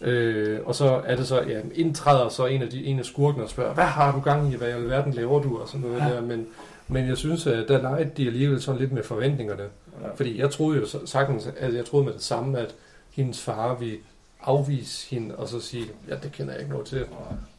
Øh, 0.00 0.60
og 0.66 0.74
så 0.74 1.00
er 1.04 1.16
det 1.16 1.26
så, 1.26 1.42
ja, 1.42 1.60
indtræder 1.74 2.28
så 2.28 2.46
en 2.46 2.62
af, 2.62 2.68
de, 2.70 2.84
en 2.84 2.98
af 2.98 3.04
skurkene 3.04 3.44
og 3.44 3.50
spørger, 3.50 3.74
hvad 3.74 3.84
har 3.84 4.12
du 4.12 4.20
gang 4.20 4.52
i, 4.52 4.56
hvad 4.56 4.68
i 4.68 4.72
alverden 4.72 5.12
laver 5.12 5.42
du, 5.42 5.58
og 5.58 5.68
sådan 5.68 5.80
noget 5.80 5.98
ja. 6.00 6.04
der, 6.14 6.20
men, 6.20 6.46
men 6.88 7.08
jeg 7.08 7.16
synes, 7.16 7.46
at 7.46 7.68
der 7.68 7.82
legede 7.82 8.10
de 8.16 8.26
alligevel 8.26 8.62
sådan 8.62 8.80
lidt 8.80 8.92
med 8.92 9.02
forventningerne, 9.02 9.62
Ja. 10.02 10.08
fordi 10.14 10.38
jeg 10.40 10.50
troede 10.50 10.78
jo 10.78 10.86
så- 10.86 11.06
sagtens, 11.06 11.48
at 11.56 11.74
jeg 11.74 11.84
troede 11.84 12.04
med 12.06 12.12
det 12.12 12.22
samme, 12.22 12.58
at 12.58 12.74
hendes 13.10 13.40
far 13.42 13.74
ville 13.74 13.98
afvise 14.42 15.10
hende, 15.10 15.36
og 15.36 15.48
så 15.48 15.60
sige, 15.60 15.84
ja, 16.08 16.14
det 16.22 16.32
kender 16.32 16.52
jeg 16.52 16.60
ikke 16.60 16.72
noget 16.72 16.86
til, 16.86 17.04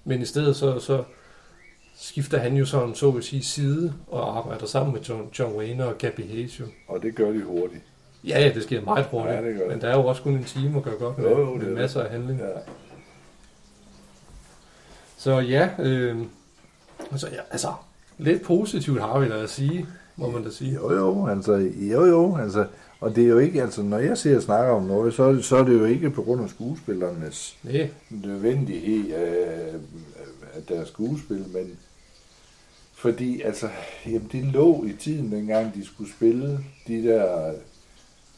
men 0.05 0.21
i 0.21 0.25
stedet 0.25 0.55
så, 0.55 0.79
så, 0.79 1.03
skifter 2.01 2.37
han 2.37 2.55
jo 2.55 2.65
sådan, 2.65 2.95
så 2.95 3.09
at 3.09 3.23
sige, 3.23 3.43
side 3.43 3.93
og 4.07 4.37
arbejder 4.37 4.65
sammen 4.65 4.93
med 4.93 5.01
John, 5.01 5.29
John 5.39 5.55
Wayne 5.55 5.85
og 5.85 5.97
Gabby 5.97 6.27
Hayes 6.31 6.59
jo. 6.59 6.65
Og 6.87 7.01
det 7.01 7.15
gør 7.15 7.31
de 7.31 7.41
hurtigt. 7.43 7.83
Ja, 8.23 8.39
ja, 8.41 8.51
det 8.53 8.63
sker 8.63 8.81
meget 8.81 9.05
hurtigt, 9.05 9.35
Ja, 9.35 9.41
det 9.45 9.53
gør 9.55 9.59
det. 9.63 9.71
men 9.71 9.81
der 9.81 9.87
er 9.87 9.97
jo 9.97 10.05
også 10.05 10.21
kun 10.21 10.33
en 10.33 10.43
time 10.43 10.77
at 10.77 10.83
gøre 10.83 10.95
godt 10.99 11.17
med, 11.17 11.29
Jo, 11.29 11.39
jo, 11.39 11.53
det 11.53 11.61
med 11.63 11.71
er 11.71 11.75
masser 11.75 12.03
af 12.03 12.09
handling. 12.11 12.39
Ja. 12.39 12.45
Så 15.17 15.39
ja, 15.39 15.69
øh, 15.79 16.17
altså, 17.11 17.27
ja, 17.27 17.39
altså, 17.51 17.67
lidt 18.17 18.41
positivt 18.43 19.01
har 19.01 19.19
vi 19.19 19.29
da 19.29 19.33
at 19.43 19.49
sige, 19.49 19.85
må 20.15 20.29
man 20.31 20.43
da 20.43 20.49
sige. 20.49 20.73
Jo, 20.73 20.91
jo, 20.93 21.27
altså, 21.27 21.53
jo, 21.75 22.05
jo, 22.05 22.37
altså, 22.37 22.65
og 22.99 23.15
det 23.15 23.23
er 23.23 23.27
jo 23.27 23.37
ikke, 23.37 23.61
altså, 23.61 23.81
når 23.81 23.97
jeg 23.99 24.17
ser 24.17 24.35
og 24.35 24.41
snakker 24.43 24.73
om 24.73 24.83
noget, 24.83 25.13
så, 25.13 25.23
er 25.23 25.31
det- 25.31 25.45
så 25.45 25.57
er 25.57 25.63
det 25.63 25.73
jo 25.79 25.85
ikke 25.85 26.09
på 26.09 26.21
grund 26.23 26.43
af 26.43 26.49
skuespillernes 26.49 27.57
Nej, 27.63 27.89
nødvendighed 28.09 29.13
af, 29.13 29.73
af 30.55 30.61
deres 30.69 30.87
skuespil, 30.87 31.45
men 31.53 31.79
fordi, 32.99 33.41
altså, 33.41 33.69
jamen, 34.05 34.29
det 34.31 34.43
lå 34.43 34.83
i 34.83 34.93
tiden, 34.99 35.31
dengang 35.31 35.75
de 35.75 35.85
skulle 35.85 36.11
spille 36.11 36.59
de 36.87 37.03
der 37.03 37.53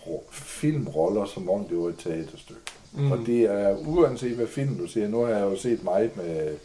ro- 0.08 0.30
filmroller, 0.32 1.26
som 1.26 1.50
om 1.50 1.66
det 1.66 1.78
var 1.78 1.90
et 1.90 1.98
teaterstykke. 2.00 2.62
Mm. 2.94 3.12
Og 3.12 3.18
det 3.26 3.42
er, 3.42 3.78
uanset 3.78 4.36
hvad 4.36 4.48
film 4.48 4.78
du 4.78 4.88
ser, 4.88 5.08
nu 5.08 5.22
har 5.22 5.32
jeg 5.34 5.42
jo 5.42 5.58
set 5.58 5.84
meget 5.84 6.18
med 6.18 6.58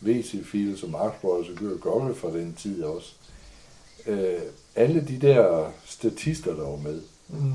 VC 0.00 0.44
Fields 0.44 0.82
og 0.82 0.90
Marx 0.90 1.12
Brothers 1.20 1.48
og 1.48 1.56
Gør 1.56 1.76
Gokke 1.76 2.14
fra 2.14 2.30
den 2.30 2.54
tid 2.58 2.82
også. 2.82 3.12
Øh, 4.06 4.40
alle 4.76 5.04
de 5.08 5.18
der 5.26 5.72
statister, 5.84 6.54
der 6.56 6.68
var 6.68 6.76
med, 6.76 7.02
mm, 7.28 7.52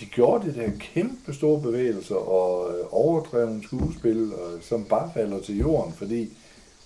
de 0.00 0.06
gjorde 0.06 0.46
det 0.46 0.54
der 0.54 0.70
kæmpe 0.94 1.34
store 1.34 1.60
bevægelser 1.60 2.14
og 2.14 2.78
øh, 2.78 2.84
overdreven 2.90 3.62
skuespil, 3.62 4.32
og, 4.34 4.50
som 4.62 4.84
bare 4.84 5.10
falder 5.14 5.40
til 5.40 5.58
jorden, 5.58 5.92
fordi 5.92 6.32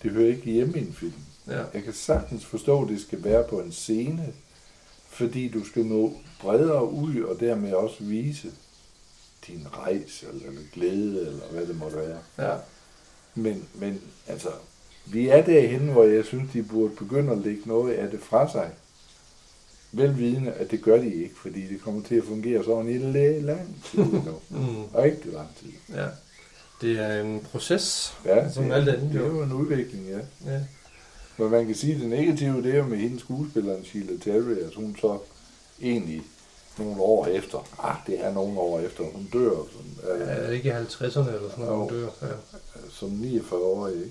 det 0.03 0.11
hører 0.11 0.29
ikke 0.29 0.51
hjemme 0.51 0.79
i 0.79 0.81
en 0.81 0.93
film. 0.93 1.13
Ja. 1.49 1.63
Jeg 1.75 1.83
kan 1.83 1.93
sagtens 1.93 2.45
forstå, 2.45 2.83
at 2.83 2.89
det 2.89 3.01
skal 3.01 3.25
være 3.25 3.45
på 3.51 3.61
en 3.61 3.73
scene, 3.73 4.33
fordi 5.09 5.49
du 5.49 5.65
skal 5.65 5.85
nå 5.87 6.13
bredere 6.41 6.91
ud 6.93 7.21
og 7.23 7.41
dermed 7.41 7.73
også 7.73 7.97
vise 8.05 8.53
din 9.47 9.67
rejse 9.73 10.27
eller, 10.33 10.63
glæde, 10.75 11.27
eller 11.27 11.47
hvad 11.51 11.67
det 11.67 11.79
måtte 11.79 11.97
være. 11.97 12.19
ja. 12.39 12.57
Men, 13.35 13.69
men 13.75 14.01
altså, 14.27 14.49
vi 15.07 15.29
er 15.29 15.45
derhen, 15.45 15.81
hvor 15.89 16.05
jeg 16.05 16.25
synes, 16.25 16.53
de 16.53 16.63
burde 16.63 16.95
begynde 16.97 17.33
at 17.33 17.39
lægge 17.39 17.63
noget 17.67 17.93
af 17.95 18.11
det 18.11 18.21
fra 18.21 18.53
sig. 18.53 18.71
Velvidende, 19.93 20.53
at 20.53 20.71
det 20.71 20.83
gør 20.83 20.97
de 20.99 21.15
ikke, 21.15 21.35
fordi 21.43 21.67
det 21.69 21.81
kommer 21.83 22.03
til 22.03 22.15
at 22.15 22.25
fungere 22.25 22.65
sådan 22.65 22.89
i 22.89 22.99
lang 23.41 23.85
tid 23.91 23.99
nu. 23.99 24.41
Mm, 24.51 24.85
Rigtig 24.95 25.33
lang 25.33 25.49
tid. 25.61 25.69
ja. 25.97 26.07
Det 26.81 26.99
er 26.99 27.21
en 27.23 27.41
proces, 27.53 28.15
Ja, 28.25 28.51
som 28.51 28.65
det, 28.65 28.73
alt 28.73 28.89
andet 28.89 29.13
det 29.13 29.21
er 29.21 29.27
jo 29.27 29.43
en 29.43 29.53
udvikling, 29.53 30.07
ja. 30.09 30.53
Ja. 30.53 30.61
Men 31.39 31.51
man 31.51 31.67
kan 31.67 31.75
sige, 31.75 31.95
at 31.95 32.01
det 32.01 32.09
negative, 32.09 32.63
det 32.63 32.73
er 32.75 32.79
jo 32.79 32.85
med 32.87 32.99
hende 32.99 33.21
skuespilleren 33.21 33.85
Sheila 33.85 34.13
Terry, 34.25 34.57
at 34.59 34.75
hun 34.75 34.97
så 35.01 35.19
egentlig 35.83 36.23
nogle 36.79 37.01
år 37.01 37.27
efter, 37.27 37.69
ah, 37.79 37.97
det 38.07 38.25
er 38.25 38.33
nogle 38.35 38.59
år 38.61 38.81
efter, 38.81 39.05
hun 39.15 39.29
dør 39.33 39.51
som, 39.51 40.11
Er 40.11 40.43
øh, 40.43 40.49
det 40.49 40.55
ikke 40.55 40.69
i 40.69 40.73
50'erne 40.73 41.05
eller 41.29 41.51
sådan 41.51 41.65
noget, 41.65 41.79
hun 41.79 41.89
dør? 41.89 42.09
Ja. 42.23 42.27
som 42.91 43.09
49 43.11 43.61
år, 43.61 43.89
ikke? 43.89 44.11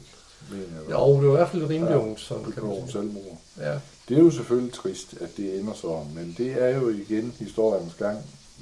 Mener 0.51 0.63
jeg. 0.81 0.91
Jo, 0.91 1.15
det 1.15 1.27
var 1.27 1.33
i 1.33 1.37
hvert 1.37 1.49
fald 1.49 1.69
rimelig 1.69 1.91
Ja, 1.91 1.97
ungt, 1.99 2.19
sådan 2.19 2.51
kan 2.51 2.63
man 2.63 2.75
sige. 2.75 2.91
selvmord. 2.91 3.37
Ja, 3.57 3.79
Det 4.09 4.17
er 4.17 4.21
jo 4.21 4.31
selvfølgelig 4.31 4.73
trist, 4.73 5.13
at 5.21 5.29
det 5.37 5.59
ender 5.59 5.73
sådan, 5.73 6.07
men 6.15 6.35
det 6.37 6.51
er 6.63 6.69
jo 6.79 6.89
igen 6.89 7.33
historiens 7.39 7.93
gang. 7.93 8.17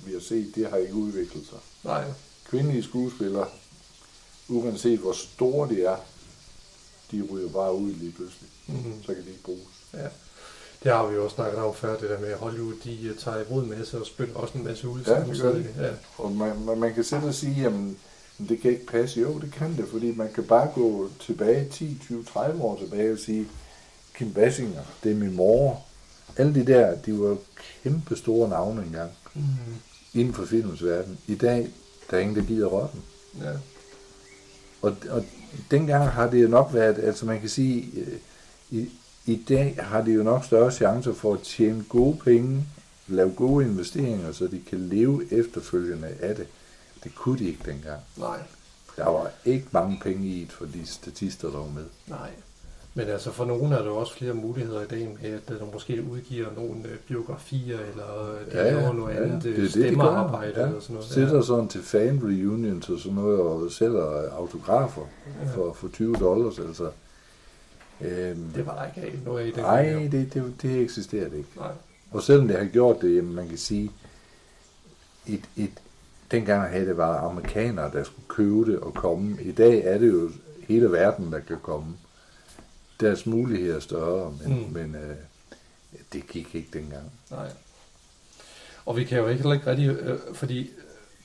Vi 0.05 0.13
har 0.13 0.19
set, 0.19 0.51
det 0.55 0.67
har 0.69 0.77
ikke 0.77 0.93
udviklet 0.93 1.45
sig. 1.49 1.57
nej. 1.83 2.03
Kvindelige 2.49 2.83
skuespillere, 2.83 3.45
uanset 4.49 4.99
hvor 4.99 5.11
store 5.11 5.69
de 5.69 5.83
er, 5.83 5.95
de 7.11 7.27
ryger 7.31 7.49
bare 7.49 7.75
ud 7.75 7.91
lige 7.93 8.11
pludselig. 8.11 8.49
Mm-hmm. 8.67 8.93
Så 9.03 9.13
kan 9.13 9.23
de 9.23 9.29
ikke 9.29 9.43
bruges. 9.43 9.67
Ja. 9.93 10.07
Det 10.83 10.91
har 10.91 11.07
vi 11.07 11.15
jo 11.15 11.23
også 11.23 11.35
snakket 11.35 11.59
om 11.59 11.75
før, 11.75 11.97
det 11.97 12.09
der 12.09 12.19
med, 12.19 12.27
at 12.29 12.37
Hollywood 12.37 12.73
de 12.83 13.03
øh, 13.03 13.17
tager 13.17 13.43
imod 13.49 13.63
en 13.63 13.69
masse 13.69 13.99
og 13.99 14.05
spytter 14.05 14.35
også 14.35 14.57
en 14.57 14.63
masse 14.63 14.87
ud. 14.87 14.99
Ja, 15.07 15.19
det 15.25 15.41
gør 15.41 15.53
de. 15.53 15.65
Ja. 15.79 15.89
Og 16.17 16.31
man, 16.31 16.59
man, 16.65 16.77
man 16.77 16.93
kan 16.93 17.03
selv 17.03 17.23
og 17.23 17.33
sige, 17.33 17.61
jamen, 17.61 17.97
men 18.37 18.49
det 18.49 18.61
kan 18.61 18.71
ikke 18.71 18.85
passe. 18.85 19.19
Jo, 19.21 19.39
det 19.39 19.51
kan 19.53 19.77
det, 19.77 19.85
fordi 19.91 20.11
man 20.15 20.33
kan 20.33 20.43
bare 20.43 20.71
gå 20.75 21.09
tilbage 21.19 21.69
10, 21.69 21.97
20, 22.01 22.23
30 22.23 22.61
år 22.63 22.77
tilbage 22.79 23.11
og 23.13 23.19
sige, 23.19 23.47
Kim 24.15 24.33
Basinger, 24.33 24.81
det 25.03 25.11
er 25.11 25.15
min 25.15 25.35
mor. 25.35 25.85
Alle 26.37 26.55
de 26.55 26.65
der, 26.65 26.95
de 26.95 27.19
var 27.19 27.37
kæmpe 27.83 28.15
store 28.15 28.49
navne 28.49 28.81
engang 28.85 29.11
Mm. 29.33 29.41
inden 30.13 30.33
for 30.33 30.45
filmens 30.45 30.83
verden. 30.83 31.17
I 31.27 31.35
dag, 31.35 31.67
der 32.11 32.17
er 32.17 32.21
ingen, 32.21 32.35
der 32.35 32.43
gider 32.43 32.69
dem. 32.93 33.01
ja. 33.43 33.51
Og, 34.81 34.95
og 35.09 35.25
dengang 35.71 36.09
har 36.09 36.29
det 36.29 36.43
jo 36.43 36.47
nok 36.47 36.69
været, 36.73 36.97
altså 36.97 37.25
man 37.25 37.39
kan 37.39 37.49
sige, 37.49 37.85
øh, 38.01 38.17
i, 38.71 38.89
i 39.25 39.43
dag 39.49 39.75
har 39.79 40.01
de 40.01 40.11
jo 40.11 40.23
nok 40.23 40.45
større 40.45 40.71
chancer 40.71 41.13
for 41.13 41.33
at 41.33 41.41
tjene 41.41 41.83
gode 41.89 42.17
penge, 42.23 42.65
lave 43.07 43.31
gode 43.31 43.65
investeringer, 43.65 44.31
så 44.31 44.47
de 44.47 44.61
kan 44.69 44.79
leve 44.79 45.33
efterfølgende 45.33 46.07
af 46.19 46.35
det. 46.35 46.47
Det 47.03 47.15
kunne 47.15 47.39
de 47.39 47.47
ikke 47.47 47.61
dengang. 47.65 47.99
Nej, 48.17 48.39
Der 48.97 49.05
var 49.09 49.31
ikke 49.45 49.67
mange 49.71 49.99
penge 50.03 50.27
i 50.27 50.39
det 50.41 50.51
for 50.51 50.65
de 50.65 50.85
statister, 50.85 51.51
der 51.51 51.57
var 51.57 51.69
med. 51.75 51.85
nej. 52.07 52.29
Men 52.93 53.07
altså 53.07 53.31
for 53.31 53.45
nogen 53.45 53.71
er 53.73 53.77
der 53.83 53.89
også 53.89 54.13
flere 54.13 54.33
muligheder 54.33 54.81
i 54.81 54.85
dag 54.85 55.17
med, 55.21 55.29
at 55.31 55.53
øh, 55.53 55.59
der 55.59 55.65
måske 55.73 56.03
udgiver 56.11 56.47
nogle 56.55 56.75
øh, 56.85 56.97
biografier, 57.07 57.77
eller 57.91 58.31
øh, 58.31 58.51
de 58.53 58.57
ja, 58.57 58.71
laver 58.71 58.93
noget 58.93 59.15
ja, 59.15 59.23
andet 59.23 59.43
det 59.43 59.49
er 59.51 59.55
øh, 59.55 59.61
det, 59.61 59.73
de 59.73 59.79
stemmearbejde 59.81 60.59
Ja. 60.61 60.67
eller 60.67 60.79
sådan 60.79 60.93
noget. 60.93 61.09
Sætter 61.09 61.41
sådan 61.41 61.67
til 61.67 61.81
fan 61.83 62.19
reunions 62.23 62.89
og 62.89 62.99
sådan 62.99 63.15
noget, 63.15 63.39
og 63.39 63.71
sælger 63.71 64.29
autografer 64.31 65.01
Ja. 65.45 65.49
for, 65.55 65.73
for 65.73 65.87
20 65.87 66.15
dollars, 66.15 66.59
altså. 66.59 66.89
Øhm, 68.01 68.43
Det 68.55 68.65
var 68.65 68.75
der 68.75 68.85
ikke 69.01 69.07
af 69.11 69.19
noget 69.25 69.43
af 69.43 69.47
i 69.47 69.51
den 69.51 69.59
nej, 69.63 69.89
gang, 69.89 70.11
det, 70.11 70.33
det, 70.33 70.53
det 70.61 70.81
eksisterer 70.81 71.29
det 71.29 71.37
ikke. 71.37 71.49
Nej. 71.57 71.71
Og 72.11 72.23
selvom 72.23 72.47
det 72.47 72.57
har 72.57 72.65
gjort 72.65 73.01
det, 73.01 73.15
jamen 73.15 73.35
man 73.35 73.47
kan 73.47 73.57
sige, 73.57 73.91
et, 75.27 75.41
et, 75.57 75.71
dengang 76.31 76.69
havde 76.69 76.85
det 76.85 76.97
var 76.97 77.17
amerikanere, 77.17 77.91
der 77.93 78.03
skulle 78.03 78.27
købe 78.27 78.71
det 78.71 78.79
og 78.79 78.93
komme. 78.93 79.37
I 79.41 79.51
dag 79.51 79.81
er 79.85 79.97
det 79.97 80.07
jo 80.11 80.29
hele 80.67 80.91
verden, 80.91 81.31
der 81.31 81.39
kan 81.39 81.57
komme. 81.61 81.85
Deres 82.99 83.25
muligheder 83.25 83.75
er 83.75 83.79
større, 83.79 84.33
men, 84.43 84.57
Mm. 84.59 84.73
men 84.73 84.95
øh, 84.95 85.15
det 86.13 86.27
gik 86.27 86.55
ikke 86.55 86.69
dengang. 86.73 87.11
Nej. 87.31 87.47
Og 88.85 88.97
vi 88.97 89.03
kan 89.03 89.17
jo 89.17 89.27
ikke 89.27 89.41
heller 89.41 89.53
ikke 89.53 89.67
rigtig, 89.67 89.87
øh, 89.87 90.19
fordi 90.33 90.69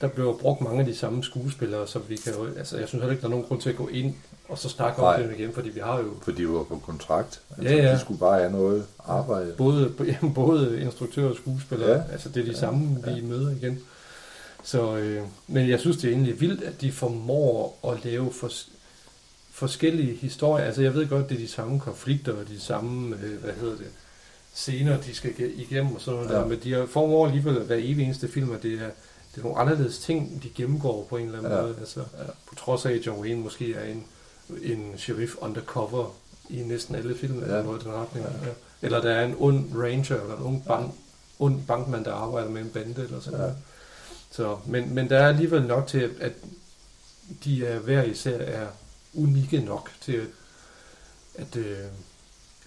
der 0.01 0.07
bliver 0.07 0.27
jo 0.27 0.37
brugt 0.41 0.61
mange 0.61 0.79
af 0.79 0.85
de 0.85 0.95
samme 0.95 1.23
skuespillere, 1.23 1.87
så 1.87 1.99
vi 1.99 2.15
kan 2.15 2.33
jo, 2.33 2.45
altså 2.57 2.77
jeg 2.77 2.87
synes 2.87 3.01
heller 3.01 3.11
ikke, 3.11 3.21
der 3.21 3.27
er 3.27 3.31
nogen 3.31 3.45
grund 3.45 3.61
til 3.61 3.69
at 3.69 3.75
gå 3.75 3.87
ind 3.87 4.13
og 4.49 4.57
så 4.57 4.69
snakke 4.69 4.99
om 5.01 5.03
Nej. 5.19 5.27
det 5.27 5.39
igen, 5.39 5.53
fordi 5.53 5.69
vi 5.69 5.79
har 5.79 5.97
jo 5.99 6.13
For 6.21 6.31
de 6.31 6.49
var 6.49 6.63
på 6.63 6.77
kontrakt. 6.85 7.41
Altså, 7.57 7.73
Ja, 7.75 7.83
ja. 7.83 7.93
De 7.93 7.99
skulle 7.99 8.19
bare 8.19 8.39
have 8.39 8.51
noget 8.51 8.85
arbejde. 8.99 9.53
både, 9.57 9.93
jamen, 10.21 10.33
både 10.33 10.81
instruktører 10.81 11.29
og 11.29 11.35
skuespillere, 11.35 11.89
ja. 11.91 11.95
Ja. 11.97 12.03
altså 12.11 12.29
det 12.29 12.37
er 12.41 12.45
de 12.45 12.51
Ja. 12.51 12.57
samme, 12.59 13.03
vi 13.15 13.21
møder 13.21 13.51
igen. 13.51 13.79
Så, 14.63 14.95
øh, 14.97 15.23
men 15.47 15.69
jeg 15.69 15.79
synes, 15.79 15.97
det 15.97 16.07
er 16.07 16.11
egentlig 16.11 16.41
vildt, 16.41 16.63
at 16.63 16.81
de 16.81 16.91
formår 16.91 17.79
at 17.91 18.05
lave 18.05 18.27
fors- 18.31 18.69
forskellige 19.55 20.15
historier. 20.15 20.65
Altså 20.65 20.81
jeg 20.81 20.93
ved 20.93 21.07
godt, 21.07 21.29
det 21.29 21.35
er 21.35 21.39
de 21.39 21.47
samme 21.47 21.79
konflikter 21.79 22.33
og 22.33 22.47
de 22.47 22.59
samme, 22.59 23.15
øh, 23.23 23.39
hvad 23.43 23.53
hedder 23.53 23.77
det, 23.77 23.87
scener, 24.53 25.01
de 25.01 25.15
skal 25.15 25.31
ge- 25.31 25.61
igennem 25.61 25.95
og 25.95 26.01
sådan 26.01 26.19
noget 26.19 26.33
Ja. 26.33 26.39
der, 26.39 26.45
men 26.47 26.59
de 26.63 26.87
formår 26.87 27.25
alligevel 27.27 27.57
at 27.57 27.63
hver 27.65 27.75
evig 27.75 28.05
eneste 28.05 28.27
film, 28.27 28.51
at 28.51 28.63
det 28.63 28.73
er, 28.73 28.89
det 29.35 29.41
er 29.41 29.43
nogle 29.43 29.57
anderledes 29.59 29.97
ting, 29.99 30.43
de 30.43 30.49
gennemgår 30.55 31.05
på 31.09 31.17
en 31.17 31.25
eller 31.25 31.37
anden 31.37 31.51
Ja. 31.51 31.61
måde. 31.61 31.75
Altså, 31.79 31.99
på 32.49 32.55
trods 32.55 32.85
af, 32.85 32.91
at 32.91 33.05
John 33.05 33.21
Wayne 33.21 33.41
måske 33.41 33.73
er 33.73 33.83
en, 33.91 34.03
en 34.63 34.93
sheriff 34.97 35.35
undercover 35.41 36.15
i 36.49 36.55
næsten 36.63 36.95
alle 36.95 37.15
film, 37.17 37.41
eller 37.43 37.57
Ja. 37.57 37.63
noget 37.63 37.81
i 37.81 37.85
den 37.85 37.93
retning. 37.93 38.25
Ja. 38.45 38.49
Eller 38.81 39.01
der 39.01 39.11
er 39.11 39.25
en 39.25 39.35
ond 39.39 39.65
ranger, 39.75 40.21
eller 40.21 40.37
en 40.37 40.43
ung 40.43 40.65
bank, 40.65 40.91
ond 41.39 41.61
bankmand, 41.67 42.05
der 42.05 42.13
arbejder 42.13 42.49
med 42.49 42.61
en 42.61 42.69
bande, 42.69 43.01
eller 43.03 43.19
sådan 43.19 43.39
Ja. 43.39 43.45
noget. 43.45 43.57
Så, 44.31 44.57
men, 44.65 44.93
men 44.95 45.09
der 45.09 45.17
er 45.17 45.27
alligevel 45.27 45.63
nok 45.63 45.87
til, 45.87 45.99
at, 45.99 46.11
at 46.19 46.31
de 47.43 47.65
er 47.65 47.79
hver 47.79 48.03
især 48.03 48.37
er 48.37 48.67
unikke 49.15 49.59
nok 49.59 49.89
til, 50.01 50.21
at, 51.35 51.55
øh, 51.55 51.77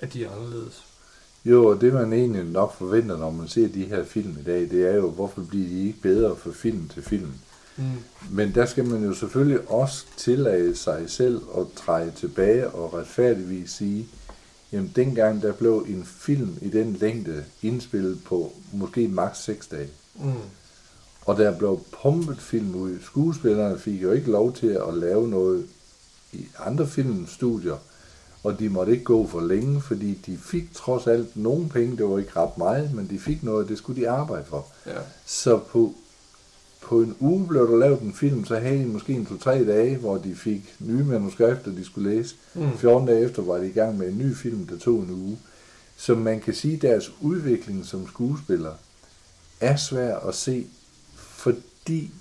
at 0.01 0.13
de 0.13 0.25
er 0.25 0.31
anderledes. 0.31 0.85
Jo, 1.45 1.67
og 1.67 1.81
det 1.81 1.93
man 1.93 2.13
egentlig 2.13 2.45
nok 2.45 2.75
forventer, 2.75 3.19
når 3.19 3.31
man 3.31 3.49
ser 3.49 3.69
de 3.69 3.85
her 3.85 4.05
film 4.05 4.37
i 4.41 4.43
dag, 4.43 4.61
det 4.61 4.91
er 4.91 4.95
jo, 4.95 5.11
hvorfor 5.11 5.43
bliver 5.43 5.69
de 5.69 5.87
ikke 5.87 6.01
bedre 6.01 6.37
fra 6.37 6.51
film 6.51 6.89
til 6.89 7.03
film? 7.03 7.33
Mm. 7.77 7.85
Men 8.31 8.55
der 8.55 8.67
skal 8.67 8.85
man 8.85 9.05
jo 9.05 9.15
selvfølgelig 9.15 9.71
også 9.71 10.05
tillade 10.17 10.77
sig 10.77 11.11
selv 11.11 11.43
at 11.59 11.67
træde 11.77 12.13
tilbage 12.17 12.69
og 12.69 12.95
retfærdigvis 12.95 13.71
sige, 13.71 14.09
jamen 14.73 14.93
dengang 14.97 15.43
der 15.43 15.53
blev 15.53 15.87
en 15.89 16.05
film 16.05 16.59
i 16.63 16.69
den 16.69 16.93
længde 16.93 17.45
indspillet 17.63 18.25
på 18.25 18.53
måske 18.73 19.09
maks 19.09 19.39
6 19.39 19.67
dage. 19.67 19.89
Mm. 20.15 20.33
Og 21.21 21.37
der 21.37 21.59
blev 21.59 21.81
pumpet 22.03 22.39
film 22.39 22.75
ud. 22.75 22.99
Skuespillerne 23.03 23.79
fik 23.79 24.03
jo 24.03 24.13
ikke 24.13 24.31
lov 24.31 24.53
til 24.53 24.79
at 24.89 24.95
lave 24.95 25.29
noget 25.29 25.67
i 26.33 26.47
andre 26.59 26.87
filmstudier, 26.87 27.77
og 28.45 28.59
de 28.59 28.69
måtte 28.69 28.93
ikke 28.93 29.05
gå 29.05 29.27
for 29.27 29.41
længe, 29.41 29.81
fordi 29.81 30.15
de 30.27 30.37
fik 30.37 30.75
trods 30.75 31.07
alt 31.07 31.37
nogle 31.37 31.69
penge, 31.69 31.97
det 31.97 32.09
var 32.09 32.19
ikke 32.19 32.37
ret 32.37 32.59
meget, 32.59 32.95
men 32.95 33.11
de 33.11 33.19
fik 33.19 33.43
noget, 33.43 33.69
det 33.69 33.79
skulle 33.79 34.01
de 34.01 34.09
arbejde 34.11 34.45
for. 34.45 34.67
Ja. 34.87 34.99
Så 35.27 35.59
på 35.59 35.95
på 36.89 37.01
en 37.01 37.17
uge 37.21 37.47
blev 37.47 37.69
der 37.69 37.77
lavet 37.77 38.01
en 38.01 38.15
film, 38.15 38.45
så 38.45 38.59
havde 38.59 38.79
de 38.79 38.87
måske 38.87 39.13
en 39.13 39.27
to-tre 39.27 39.65
dage, 39.65 39.97
hvor 39.97 40.19
de 40.19 40.35
fik 40.35 40.75
nye 40.79 41.05
manuskripter, 41.05 41.71
de 41.71 41.85
skulle 41.85 42.11
læse. 42.11 42.35
Mm. 42.55 42.79
14 42.79 43.09
dage 43.09 43.25
efter 43.25 43.43
var 43.43 43.59
de 43.59 43.69
i 43.69 43.73
gang 43.73 43.99
med 43.99 44.09
en 44.09 44.19
ny 44.19 44.35
film, 44.35 44.67
der 44.67 44.79
tog 44.79 45.03
en 45.03 45.11
uge. 45.11 45.39
Så 45.97 46.15
man 46.15 46.41
kan 46.41 46.55
sige, 46.55 46.75
at 46.75 46.83
deres 46.83 47.13
udvikling 47.21 47.87
som 47.87 48.09
skuespiller 48.09 48.73
er 49.61 49.77
svær 49.77 50.17
at 50.17 50.35
se, 50.35 50.67
fordi 51.17 51.59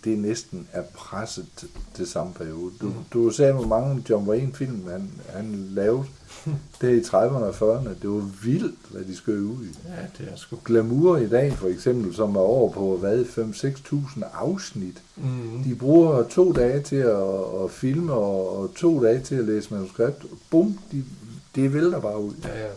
det 0.04 0.18
næsten 0.18 0.68
er 0.72 0.84
presset 0.94 1.46
til, 1.58 1.68
til 1.94 2.08
samme 2.08 2.34
periode. 2.34 2.72
Du, 2.82 2.94
du 3.14 3.30
sagde, 3.30 3.54
hvor 3.54 3.68
mange 3.68 4.04
John 4.10 4.30
Wayne-film 4.30 4.88
han, 4.92 5.12
han 5.30 5.68
lavede 5.72 6.06
der 6.82 6.90
i 6.90 7.00
30'erne 7.00 7.62
og 7.62 7.80
40'erne. 7.80 7.90
Det 8.02 8.10
var 8.10 8.30
vildt, 8.44 8.80
hvad 8.92 9.04
de 9.04 9.16
skød 9.16 9.42
ud 9.42 9.64
i. 9.64 9.78
Ja, 9.88 10.24
det 10.24 10.32
er 10.32 10.36
sgu... 10.36 10.58
Glamour 10.66 11.18
i 11.18 11.30
dag, 11.30 11.54
for 11.54 11.68
eksempel, 11.68 12.16
som 12.16 12.36
er 12.36 12.40
over 12.40 12.72
på, 12.72 12.98
hvad, 12.98 13.26
5-6.000 13.26 14.24
afsnit. 14.34 15.02
Mm. 15.16 15.64
De 15.64 15.76
bruger 15.76 16.24
to 16.24 16.52
dage 16.52 16.82
til 16.82 16.96
at, 16.96 17.64
at 17.64 17.72
filme, 17.72 18.14
og, 18.14 18.60
og 18.60 18.76
to 18.76 19.04
dage 19.04 19.22
til 19.22 19.36
at 19.36 19.46
læse 19.46 19.74
manuskript. 19.74 20.26
Bum, 20.50 20.80
de, 20.92 21.04
det 21.56 21.74
vælter 21.74 22.00
bare 22.00 22.22
ud. 22.22 22.34
Ja, 22.44 22.60
ja. 22.60 22.68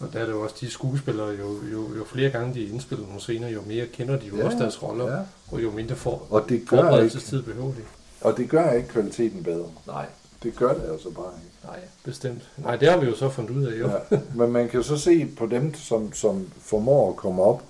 Og 0.00 0.12
der 0.12 0.18
er 0.18 0.24
det 0.26 0.32
jo 0.32 0.40
også 0.42 0.56
de 0.60 0.70
skuespillere, 0.70 1.28
jo, 1.28 1.56
jo, 1.72 1.96
jo 1.96 2.04
flere 2.04 2.30
gange 2.30 2.54
de 2.54 2.64
indspiller 2.64 3.06
nogle 3.06 3.20
scener, 3.20 3.48
jo 3.48 3.62
mere 3.66 3.86
kender 3.86 4.18
de 4.18 4.26
jo 4.26 4.36
Ja, 4.36 4.44
også 4.46 4.58
deres 4.58 4.82
roller, 4.82 5.12
ja. 5.16 5.22
og 5.52 5.62
jo 5.62 5.70
mindre 5.70 5.96
for, 5.96 6.26
Og 6.30 6.40
det 6.40 6.48
gør 6.48 6.54
ikke, 6.56 6.66
forberedelsestid 6.68 7.42
behøver 7.42 7.66
de. 7.68 7.80
og 8.20 8.36
det 8.36 8.48
gør 8.48 8.70
ikke 8.70 8.88
kvaliteten 8.88 9.42
bedre. 9.42 9.66
Nej, 9.86 10.06
Det 10.42 10.56
gør 10.56 10.74
det 10.74 10.90
altså 10.92 11.10
bare 11.10 11.32
ikke. 11.44 11.56
nej, 11.66 11.78
bestemt. 12.04 12.50
Nej, 12.56 12.76
det 12.76 12.90
har 12.90 12.98
vi 13.00 13.06
jo 13.06 13.16
så 13.16 13.28
fundet 13.28 13.56
ud 13.56 13.64
af, 13.64 13.80
jo. 13.80 13.88
Ja, 14.10 14.18
men 14.34 14.52
man 14.52 14.68
kan 14.68 14.76
jo 14.80 14.82
så 14.82 14.96
se 14.98 15.26
på 15.38 15.46
dem, 15.46 15.74
som, 15.74 16.12
som 16.12 16.46
formår 16.60 17.10
at 17.10 17.16
komme 17.16 17.42
op 17.42 17.62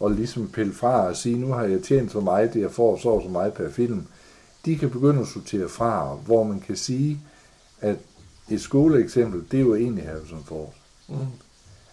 og 0.00 0.10
ligesom 0.10 0.48
pille 0.48 0.74
fra 0.74 1.06
og 1.06 1.16
sige, 1.16 1.38
nu 1.38 1.52
har 1.52 1.64
jeg 1.64 1.82
tjent 1.82 2.12
så 2.12 2.20
meget, 2.20 2.54
det 2.54 2.60
jeg 2.60 2.70
får 2.70 2.96
så 2.96 3.20
så 3.22 3.28
meget 3.28 3.52
per 3.52 3.70
film. 3.70 4.06
De 4.64 4.76
kan 4.78 4.90
begynde 4.90 5.20
at 5.20 5.26
sortere 5.26 5.68
fra, 5.68 6.14
hvor 6.14 6.42
man 6.44 6.60
kan 6.60 6.76
sige, 6.76 7.20
at 7.80 7.96
et 8.50 8.60
skoleeksempel, 8.60 9.42
det 9.50 9.56
er 9.58 9.62
jo 9.64 9.74
egentlig 9.74 10.04
Harrison 10.04 10.44
Ford. 10.44 10.72
Mm. 11.08 11.14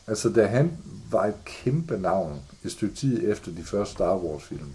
Altså, 0.10 0.30
da 0.30 0.46
han 0.46 0.72
var 1.12 1.26
et 1.26 1.46
kæmpe 1.46 1.98
navn 1.98 2.40
et 2.64 2.72
stykke 2.72 2.96
tid 2.96 3.30
efter 3.32 3.52
de 3.52 3.64
første 3.64 3.94
Star 3.94 4.18
Wars-film, 4.18 4.68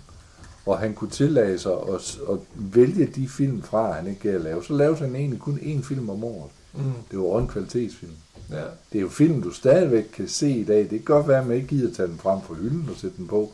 og 0.66 0.78
han 0.78 0.94
kunne 0.94 1.10
tillade 1.10 1.58
sig 1.58 1.72
at, 1.72 2.18
at 2.30 2.38
vælge 2.54 3.06
de 3.06 3.28
film 3.28 3.62
fra, 3.62 3.92
han 3.92 4.06
ikke 4.06 4.20
gav 4.20 4.34
at 4.34 4.40
lave, 4.40 4.64
så 4.64 4.72
lavede 4.72 4.96
han 4.98 5.16
egentlig 5.16 5.40
kun 5.40 5.58
én 5.58 5.82
film 5.82 6.10
om 6.10 6.24
året. 6.24 6.50
Mm. 6.74 6.92
Det 7.10 7.18
var 7.18 7.38
en 7.38 7.48
kvalitetsfilm. 7.48 8.12
Ja. 8.50 8.64
Det 8.92 8.98
er 8.98 9.02
jo 9.02 9.08
film, 9.08 9.42
du 9.42 9.50
stadigvæk 9.50 10.04
kan 10.12 10.28
se 10.28 10.50
i 10.50 10.64
dag. 10.64 10.78
Det 10.80 10.90
kan 10.90 11.00
godt 11.04 11.28
være, 11.28 11.40
at 11.40 11.46
man 11.46 11.56
ikke 11.56 11.68
gider 11.68 11.94
tage 11.94 12.08
den 12.08 12.18
frem 12.18 12.40
fra 12.42 12.54
hylden 12.54 12.88
og 12.90 12.96
sætte 12.96 13.16
den 13.16 13.26
på. 13.26 13.52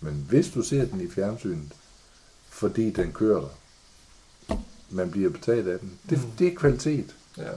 Men 0.00 0.26
hvis 0.28 0.50
du 0.50 0.62
ser 0.62 0.84
den 0.84 1.00
i 1.00 1.08
fjernsynet, 1.10 1.72
fordi 2.48 2.90
den 2.90 3.12
kører 3.12 3.40
der, 3.40 4.56
man 4.90 5.10
bliver 5.10 5.30
betalt 5.30 5.68
af 5.68 5.78
den. 5.78 5.90
Det, 6.10 6.18
Mm. 6.18 6.30
det 6.38 6.46
er 6.48 6.54
kvalitet. 6.56 7.14
ja. 7.38 7.50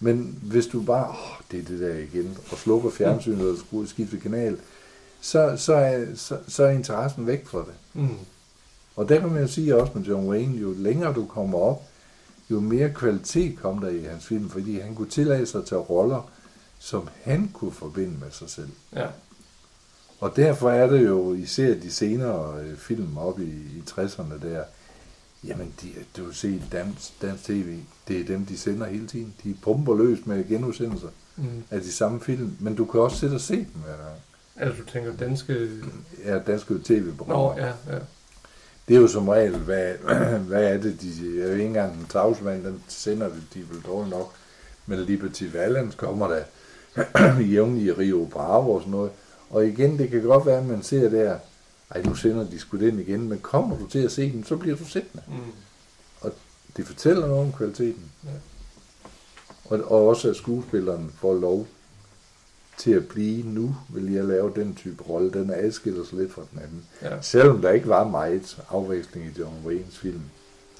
Men 0.00 0.38
hvis 0.42 0.66
du 0.66 0.82
bare, 0.82 1.08
åh, 1.08 1.40
det 1.50 1.60
er 1.60 1.64
det 1.64 1.80
der 1.80 1.94
igen, 1.94 2.38
og 2.52 2.58
slukker 2.58 2.90
fjernsynet 2.90 3.50
og 3.50 3.58
skruer 3.58 3.86
skifter 3.86 4.18
kanal, 4.20 4.58
så, 5.20 5.54
så, 5.56 5.74
er, 5.74 6.06
så, 6.14 6.38
så 6.48 6.64
er 6.64 6.70
interessen 6.70 7.26
væk 7.26 7.46
fra 7.46 7.58
det. 7.58 7.74
Mm. 7.94 8.08
Og 8.96 9.08
der 9.08 9.20
kan 9.20 9.28
man 9.28 9.42
jo 9.42 9.48
sige 9.48 9.76
også 9.76 9.92
med 9.94 10.04
John 10.04 10.28
Wayne, 10.28 10.58
jo 10.58 10.74
længere 10.76 11.12
du 11.12 11.26
kommer 11.26 11.58
op, 11.58 11.82
jo 12.50 12.60
mere 12.60 12.90
kvalitet 12.94 13.58
kom 13.58 13.78
der 13.78 13.88
i 13.88 14.02
hans 14.02 14.26
film, 14.26 14.50
fordi 14.50 14.78
han 14.78 14.94
kunne 14.94 15.08
tillade 15.08 15.46
sig 15.46 15.60
at 15.60 15.66
tage 15.66 15.80
roller, 15.80 16.30
som 16.78 17.08
han 17.22 17.50
kunne 17.54 17.72
forbinde 17.72 18.18
med 18.20 18.30
sig 18.30 18.50
selv. 18.50 18.70
Ja. 18.96 19.06
Og 20.20 20.36
derfor 20.36 20.70
er 20.70 20.90
det 20.90 21.06
jo 21.06 21.34
især 21.34 21.74
de 21.74 21.90
senere 21.90 22.60
øh, 22.60 22.76
film 22.76 23.18
op 23.18 23.40
i, 23.40 23.50
i 23.50 23.82
60'erne 23.90 24.42
der, 24.42 24.64
jamen 25.44 25.74
de, 25.82 25.88
du 26.16 26.24
vil 26.24 26.34
se 26.34 26.62
dansk, 26.72 27.22
dansk 27.22 27.44
tv, 27.44 27.76
det 28.08 28.20
er 28.20 28.24
dem, 28.24 28.46
de 28.46 28.58
sender 28.58 28.86
hele 28.86 29.06
tiden. 29.06 29.34
De 29.44 29.56
pumper 29.62 29.94
løs 29.96 30.26
med 30.26 30.48
genudsendelser 30.48 31.08
Mm. 31.40 31.44
af 31.70 31.80
de 31.80 31.92
samme 31.92 32.20
film, 32.20 32.56
men 32.60 32.74
du 32.74 32.84
kan 32.84 33.00
også 33.00 33.16
sætte 33.16 33.34
og 33.34 33.40
se 33.40 33.54
dem 33.56 33.66
hver 33.84 33.96
gang. 33.96 34.16
Altså, 34.56 34.82
du 34.82 34.88
tænker 34.90 35.16
danske... 35.16 35.68
Ja, 36.24 36.38
danske 36.38 36.74
tv-programmer. 36.84 37.54
Nå, 37.56 37.60
ja, 37.60 37.66
ja. 37.66 37.98
Det 38.88 38.96
er 38.96 39.00
jo 39.00 39.08
som 39.08 39.28
regel, 39.28 39.56
hvad, 39.56 39.94
hvad 40.48 40.64
er 40.64 40.78
det, 40.78 41.00
de, 41.00 41.08
jeg 41.36 41.42
er 41.42 41.46
jo 41.46 41.52
ikke 41.52 41.64
engang 41.64 41.92
en 41.94 42.06
tavsmand, 42.10 42.64
den 42.64 42.82
sender 42.88 43.28
det, 43.28 43.42
de 43.54 43.58
vel 43.70 43.80
dårligt 43.86 44.10
nok, 44.16 44.32
men 44.86 44.98
Liberty 44.98 45.44
Valance 45.52 45.96
kommer 45.96 46.28
der 46.28 46.42
jævnligt 47.52 47.86
i 47.86 47.92
Rio 47.92 48.28
Bravo 48.32 48.70
og 48.72 48.80
sådan 48.80 48.90
noget, 48.90 49.10
og 49.50 49.66
igen, 49.66 49.98
det 49.98 50.10
kan 50.10 50.22
godt 50.22 50.46
være, 50.46 50.58
at 50.58 50.66
man 50.66 50.82
ser 50.82 51.08
der, 51.10 51.38
ej, 51.90 52.02
nu 52.02 52.14
sender 52.14 52.46
de 52.50 52.58
sgu 52.58 52.76
den 52.76 52.98
igen, 52.98 53.28
men 53.28 53.38
kommer 53.38 53.78
du 53.78 53.86
til 53.86 53.98
at 53.98 54.12
se 54.12 54.32
den, 54.32 54.44
så 54.44 54.56
bliver 54.56 54.76
du 54.76 54.84
siddende. 54.84 55.22
Mm. 55.28 55.34
Det 56.76 56.86
fortæller 56.86 57.26
noget 57.26 57.42
om 57.46 57.52
kvaliteten. 57.52 58.02
Ja. 58.24 58.30
Og, 59.64 59.78
og 59.92 60.06
også 60.08 60.30
at 60.30 60.36
skuespilleren 60.36 61.10
får 61.20 61.34
lov 61.34 61.66
til 62.78 62.90
at 62.92 63.08
blive, 63.08 63.42
nu 63.46 63.76
vil 63.88 64.12
jeg 64.12 64.24
lave 64.24 64.52
den 64.56 64.74
type 64.74 65.04
rolle, 65.08 65.30
den 65.32 65.50
er 65.50 65.54
adskiller 65.56 66.04
sig 66.04 66.18
lidt 66.18 66.32
fra 66.32 66.42
den 66.52 66.58
anden. 66.58 66.84
Ja, 67.02 67.20
Selvom 67.22 67.62
der 67.62 67.70
ikke 67.70 67.88
var 67.88 68.08
meget 68.08 68.58
afveksling 68.70 69.26
i 69.26 69.40
John 69.40 69.54
Waynes 69.66 69.98
film, 69.98 70.20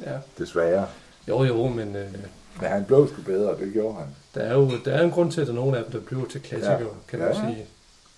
ja. 0.01 0.19
desværre. 0.39 0.87
Jo, 1.29 1.45
jo, 1.45 1.69
men 1.69 1.97
øh, 1.97 2.13
Men 2.61 2.69
han 2.71 2.85
blev 2.85 3.09
sgu 3.13 3.23
bedre, 3.23 3.59
det 3.61 3.73
gjorde 3.73 3.95
han. 3.95 4.07
der 4.35 4.41
er 4.41 4.55
jo 4.55 4.71
der 4.85 4.93
er 4.93 5.03
en 5.05 5.11
grund 5.11 5.33
til, 5.33 5.41
at 5.41 5.47
der 5.47 5.53
er 5.53 5.57
nogle 5.57 5.79
af 5.79 5.85
dem, 5.85 5.93
der 5.93 6.01
bliver 6.01 6.27
til 6.29 6.41
klassikere, 6.43 6.79
Ja. 6.81 6.87
kan 7.09 7.19
man 7.19 7.29
Ja. 7.29 7.35
sige. 7.35 7.67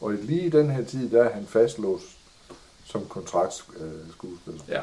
Og 0.01 0.13
lige 0.13 0.43
i 0.43 0.49
den 0.49 0.71
her 0.71 0.85
tid, 0.85 1.11
der 1.11 1.25
er 1.25 1.33
han 1.35 1.47
fastlåst 1.47 2.05
som 2.91 3.07
kontraktskuespiller. 3.09 4.61
Ja, 4.69 4.81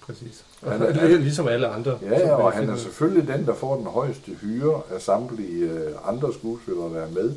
præcis. 0.00 0.44
Han 0.62 0.82
Og 0.82 0.88
er- 0.88 0.92
er 1.14 1.18
ligesom 1.18 1.48
alle 1.48 1.68
andre. 1.68 1.98
Ja, 2.02 2.18
ja, 2.18 2.34
og 2.34 2.52
han 2.52 2.68
er 2.70 2.76
selvfølgelig 2.76 3.28
den, 3.28 3.46
der 3.46 3.54
får 3.54 3.76
den 3.76 3.86
højeste 3.86 4.32
hyre 4.32 4.82
af 4.90 5.00
samtlige 5.02 5.70
øh, 5.70 6.08
andre 6.08 6.32
skuespillere, 6.34 6.94
der 6.94 7.00
er 7.06 7.10
med. 7.10 7.34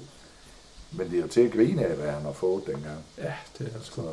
Men 0.91 1.09
det 1.11 1.17
er 1.17 1.21
jo 1.21 1.27
til 1.27 1.41
at 1.41 1.51
grine 1.51 1.85
af, 1.85 1.95
hvad 1.95 2.11
han 2.11 2.21
har 2.21 2.31
fået 2.31 2.65
dengang. 2.65 3.05
Ja, 3.17 3.33
det 3.57 3.65
er 3.75 3.79
sgu. 3.83 4.01
Så, 4.01 4.07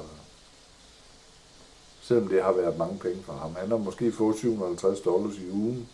selvom 2.02 2.28
det 2.28 2.42
har 2.42 2.52
været 2.52 2.78
mange 2.78 2.98
penge 2.98 3.22
for 3.22 3.32
ham. 3.32 3.54
Han 3.58 3.70
har 3.70 3.76
måske 3.76 4.12
fået 4.12 4.36
750 4.38 5.00
dollars 5.00 5.34
i 5.36 5.50
ugen. 5.50 5.88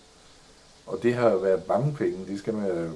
Og 0.86 0.98
det 1.02 1.14
har 1.14 1.36
været 1.36 1.68
mange 1.68 1.94
penge. 1.94 2.26
Det 2.28 2.38
skal 2.38 2.54
man, 2.54 2.92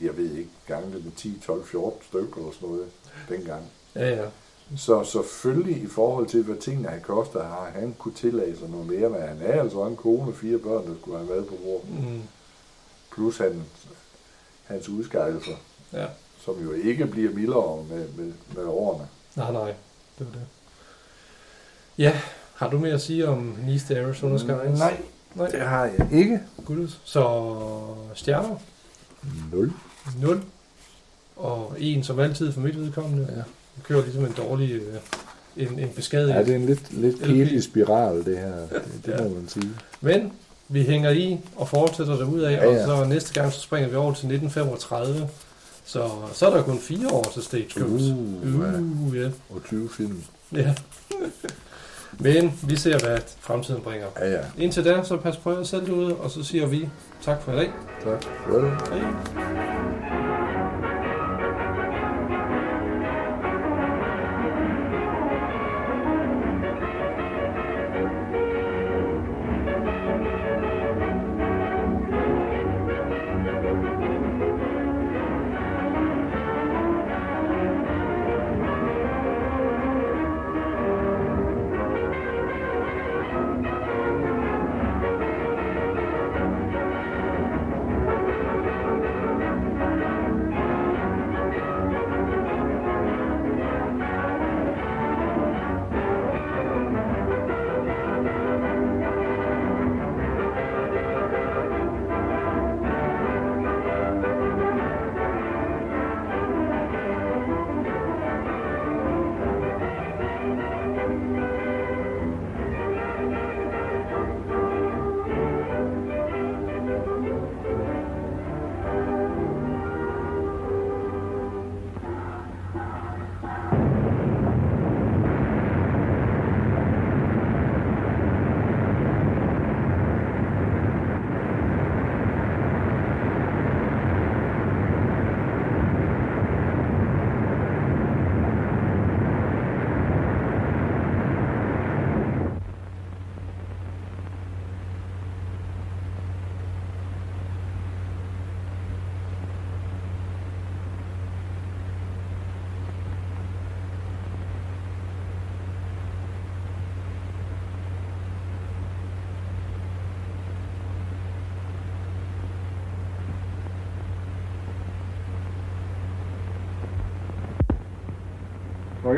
jeg 0.00 0.16
ved 0.16 0.30
ikke, 0.36 0.50
gange 0.66 0.92
det 0.94 1.04
med 1.04 1.12
10, 1.16 1.40
12, 1.46 1.64
14 1.66 2.00
stykker 2.02 2.36
eller 2.36 2.52
sådan 2.52 2.68
noget 2.68 2.86
dengang. 3.28 3.62
Ja, 3.94 4.08
ja. 4.08 4.24
Så 4.76 5.04
selvfølgelig 5.04 5.82
i 5.82 5.86
forhold 5.86 6.26
til, 6.26 6.42
hvad 6.42 6.56
tingene 6.56 6.88
har 6.88 6.98
kostet, 6.98 7.42
har 7.42 7.70
han 7.74 7.94
kunne 7.98 8.14
tillade 8.14 8.58
sig 8.58 8.68
noget 8.70 8.86
mere, 8.86 9.08
men 9.10 9.20
han 9.20 9.38
er 9.42 9.60
altså 9.62 9.86
en 9.86 9.96
kone 9.96 10.28
og 10.30 10.34
fire 10.34 10.58
børn, 10.58 10.86
der 10.86 10.94
skulle 11.00 11.18
have 11.18 11.28
været 11.30 11.46
på 11.46 11.54
bord. 11.64 11.84
Mm, 11.84 12.22
Plus 13.14 13.38
han, 13.38 13.64
hans 14.64 14.88
udskejelser, 14.88 15.52
ja. 15.92 16.06
som 16.44 16.54
jo 16.64 16.72
ikke 16.72 17.06
bliver 17.06 17.30
mildere 17.34 17.84
med, 17.90 18.08
med, 18.16 18.32
med 18.56 18.64
årene. 18.64 19.08
Nej, 19.36 19.52
nej. 19.52 19.74
Det 20.18 20.26
var 20.26 20.32
det. 20.32 20.46
Ja, 21.98 22.20
har 22.54 22.70
du 22.70 22.78
mere 22.78 22.92
at 22.92 23.00
sige 23.02 23.28
om 23.28 23.56
Nice 23.66 23.94
to 23.94 24.00
Arizona 24.00 24.38
Skies? 24.38 24.78
Nej, 24.78 25.00
Nej. 25.34 25.48
det 25.50 25.60
har 25.60 25.84
jeg 25.84 26.08
ikke. 26.12 26.40
Gud. 26.64 26.88
Så 27.04 27.50
stjerner? 28.14 28.56
Nul. 29.52 29.72
0. 30.20 30.42
Og 31.36 31.76
en 31.78 32.04
som 32.04 32.18
altid 32.18 32.52
for 32.52 32.60
mit 32.60 32.78
vedkommende. 32.78 33.28
Ja. 33.36 33.42
Vi 33.78 33.82
kører 33.84 34.02
ligesom 34.02 34.24
en 34.24 34.32
dårlig, 34.36 34.72
øh, 34.72 34.82
en, 35.56 35.78
en 35.78 35.88
beskadiget. 35.88 36.28
Ja, 36.34 36.38
det 36.44 36.50
er 36.50 36.54
en 36.56 36.66
lidt, 36.66 36.92
lidt 36.92 37.18
kedelig 37.22 37.62
spiral, 37.62 38.24
det 38.24 38.38
her. 38.38 38.52
Det, 38.56 38.82
det 39.06 39.12
Ja. 39.12 39.22
må 39.22 39.28
man 39.28 39.48
sige. 39.48 39.70
Men 40.00 40.32
vi 40.68 40.82
hænger 40.82 41.10
i 41.10 41.38
og 41.56 41.68
fortsætter 41.68 42.16
derud 42.16 42.40
af, 42.40 42.52
Ja, 42.52 42.70
ja. 42.72 42.80
og 42.80 42.86
så 42.98 43.04
næste 43.08 43.40
gang 43.40 43.52
så 43.52 43.60
springer 43.60 43.88
vi 43.88 43.96
over 43.96 44.14
til 44.14 44.26
1935. 44.26 45.28
Så, 45.84 46.08
så 46.32 46.46
er 46.46 46.56
der 46.56 46.62
kun 46.62 46.78
fire 46.78 47.08
år 47.12 47.24
til 47.34 47.42
Stagecoach. 47.42 47.84
Uh, 47.84 48.60
ja. 48.60 48.78
uh 49.08 49.16
ja. 49.16 49.28
Og 49.50 49.64
20 49.64 49.88
film. 49.96 50.22
ja. 50.52 50.74
Men 52.20 52.52
vi 52.62 52.76
ser, 52.76 52.98
hvad 52.98 53.18
fremtiden 53.40 53.80
bringer. 53.82 54.06
Ja, 54.20 54.30
ja. 54.30 54.38
Indtil 54.58 54.84
da, 54.84 55.02
så 55.04 55.16
pas 55.16 55.36
på 55.36 55.52
jer 55.52 55.62
selv 55.62 55.86
derude, 55.86 56.14
og 56.16 56.30
så 56.30 56.42
siger 56.44 56.66
vi 56.66 56.88
tak 57.22 57.42
for 57.42 57.52
i 57.52 57.56
dag. 57.56 57.70
Tak. 58.04 58.24
Well. 58.50 58.64
Hej. 58.66 59.77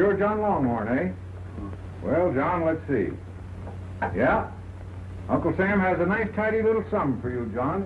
You're 0.01 0.15
John 0.15 0.41
Longhorn, 0.41 0.89
eh? 0.99 1.13
Well, 2.03 2.33
John, 2.33 2.65
let's 2.65 2.81
see. 2.89 3.09
Yeah? 4.17 4.51
Uncle 5.29 5.55
Sam 5.59 5.79
has 5.79 6.01
a 6.01 6.07
nice 6.07 6.29
tidy 6.35 6.63
little 6.63 6.83
sum 6.91 7.21
for 7.21 7.29
you, 7.29 7.51
John. 7.55 7.85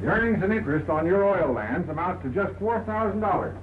The 0.00 0.06
earnings 0.06 0.42
and 0.42 0.54
interest 0.54 0.88
on 0.88 1.06
your 1.06 1.22
oil 1.22 1.52
lands 1.52 1.90
amount 1.90 2.22
to 2.22 2.30
just 2.30 2.54
$4,000. 2.54 3.54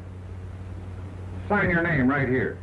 Sign 1.50 1.70
your 1.72 1.82
name 1.82 2.08
right 2.08 2.30
here. 2.30 2.60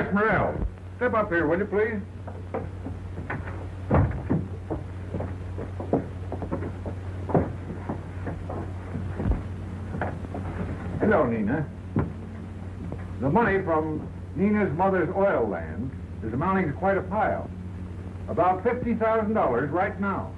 Chris 0.00 0.14
Morrell, 0.14 0.66
step 0.96 1.12
up 1.12 1.28
here, 1.28 1.46
will 1.46 1.58
you, 1.58 1.66
please? 1.66 2.00
Hello, 11.00 11.26
Nina. 11.26 11.68
The 13.20 13.28
money 13.28 13.62
from 13.62 14.08
Nina's 14.36 14.72
mother's 14.72 15.10
oil 15.14 15.46
land 15.46 15.90
is 16.24 16.32
amounting 16.32 16.68
to 16.68 16.72
quite 16.72 16.96
a 16.96 17.02
pile. 17.02 17.50
About 18.30 18.64
$50,000 18.64 19.70
right 19.70 20.00
now. 20.00 20.32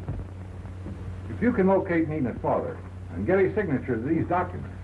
If 1.31 1.41
you 1.41 1.53
can 1.53 1.69
locate 1.69 2.09
Nina's 2.09 2.37
father 2.43 2.77
and 3.15 3.25
get 3.25 3.39
a 3.39 3.55
signature 3.55 3.95
to 3.95 4.03
these 4.03 4.27
documents, 4.27 4.77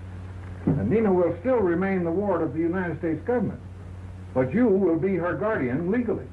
Nina 0.66 1.12
will 1.12 1.36
still 1.40 1.58
remain 1.58 2.04
the 2.04 2.12
ward 2.12 2.42
of 2.42 2.52
the 2.52 2.60
United 2.60 3.00
States 3.00 3.20
government. 3.26 3.60
But 4.34 4.52
you 4.54 4.66
will 4.66 4.98
be 4.98 5.16
her 5.16 5.34
guardian 5.34 5.90
legally. 5.90 6.26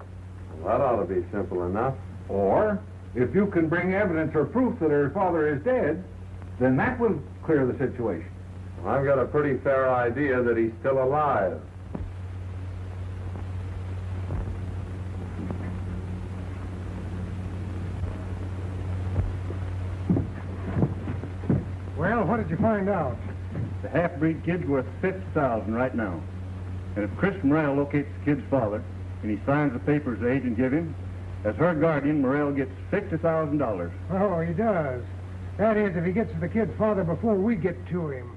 Well, 0.60 0.77
That 0.77 0.84
ought 0.84 1.08
to 1.08 1.13
be 1.13 1.25
simple 1.31 1.65
enough. 1.65 1.95
Or, 2.29 2.79
if 3.15 3.34
you 3.34 3.47
can 3.47 3.69
bring 3.69 3.93
evidence 3.93 4.36
or 4.36 4.45
proof 4.45 4.79
that 4.79 4.91
her 4.91 5.10
father 5.12 5.53
is 5.53 5.63
dead, 5.63 6.03
then 6.60 6.75
that 6.77 6.99
will 6.99 7.19
clear 7.43 7.65
the 7.65 7.77
situation. 7.77 8.29
I've 8.86 9.05
got 9.05 9.17
a 9.17 9.25
pretty 9.25 9.58
fair 9.63 9.89
idea 9.89 10.43
that 10.43 10.58
he's 10.58 10.71
still 10.79 11.01
alive. 11.03 11.60
Well, 21.97 22.25
what 22.25 22.38
did 22.38 22.49
you 22.49 22.58
find 22.58 22.89
out? 22.89 23.17
The 23.81 23.89
half-breed 23.89 24.43
kid's 24.45 24.65
worth 24.65 24.86
fifty 25.01 25.23
thousand 25.34 25.73
right 25.73 25.95
now. 25.95 26.21
And 26.95 27.03
if 27.03 27.15
Chris 27.17 27.36
Morrell 27.43 27.75
locates 27.75 28.10
the 28.19 28.25
kid's 28.25 28.47
father 28.49 28.84
and 29.21 29.31
he 29.31 29.43
signs 29.45 29.73
the 29.73 29.79
papers 29.79 30.19
the 30.19 30.31
agent 30.31 30.58
give 30.58 30.71
him, 30.71 30.95
as 31.43 31.55
her 31.58 31.75
guardian, 31.75 32.21
Morrell 32.21 32.51
gets 32.51 32.71
fifty 32.89 33.17
thousand 33.17 33.58
dollars. 33.58 33.91
Oh, 34.10 34.39
he 34.39 34.53
does. 34.53 35.03
That 35.58 35.77
is, 35.77 35.95
if 35.95 36.03
he 36.03 36.12
gets 36.12 36.31
to 36.34 36.39
the 36.39 36.49
kid's 36.49 36.75
father 36.77 37.03
before 37.03 37.36
we 37.36 37.55
get 37.55 37.88
to 37.88 38.10
him. 38.10 38.34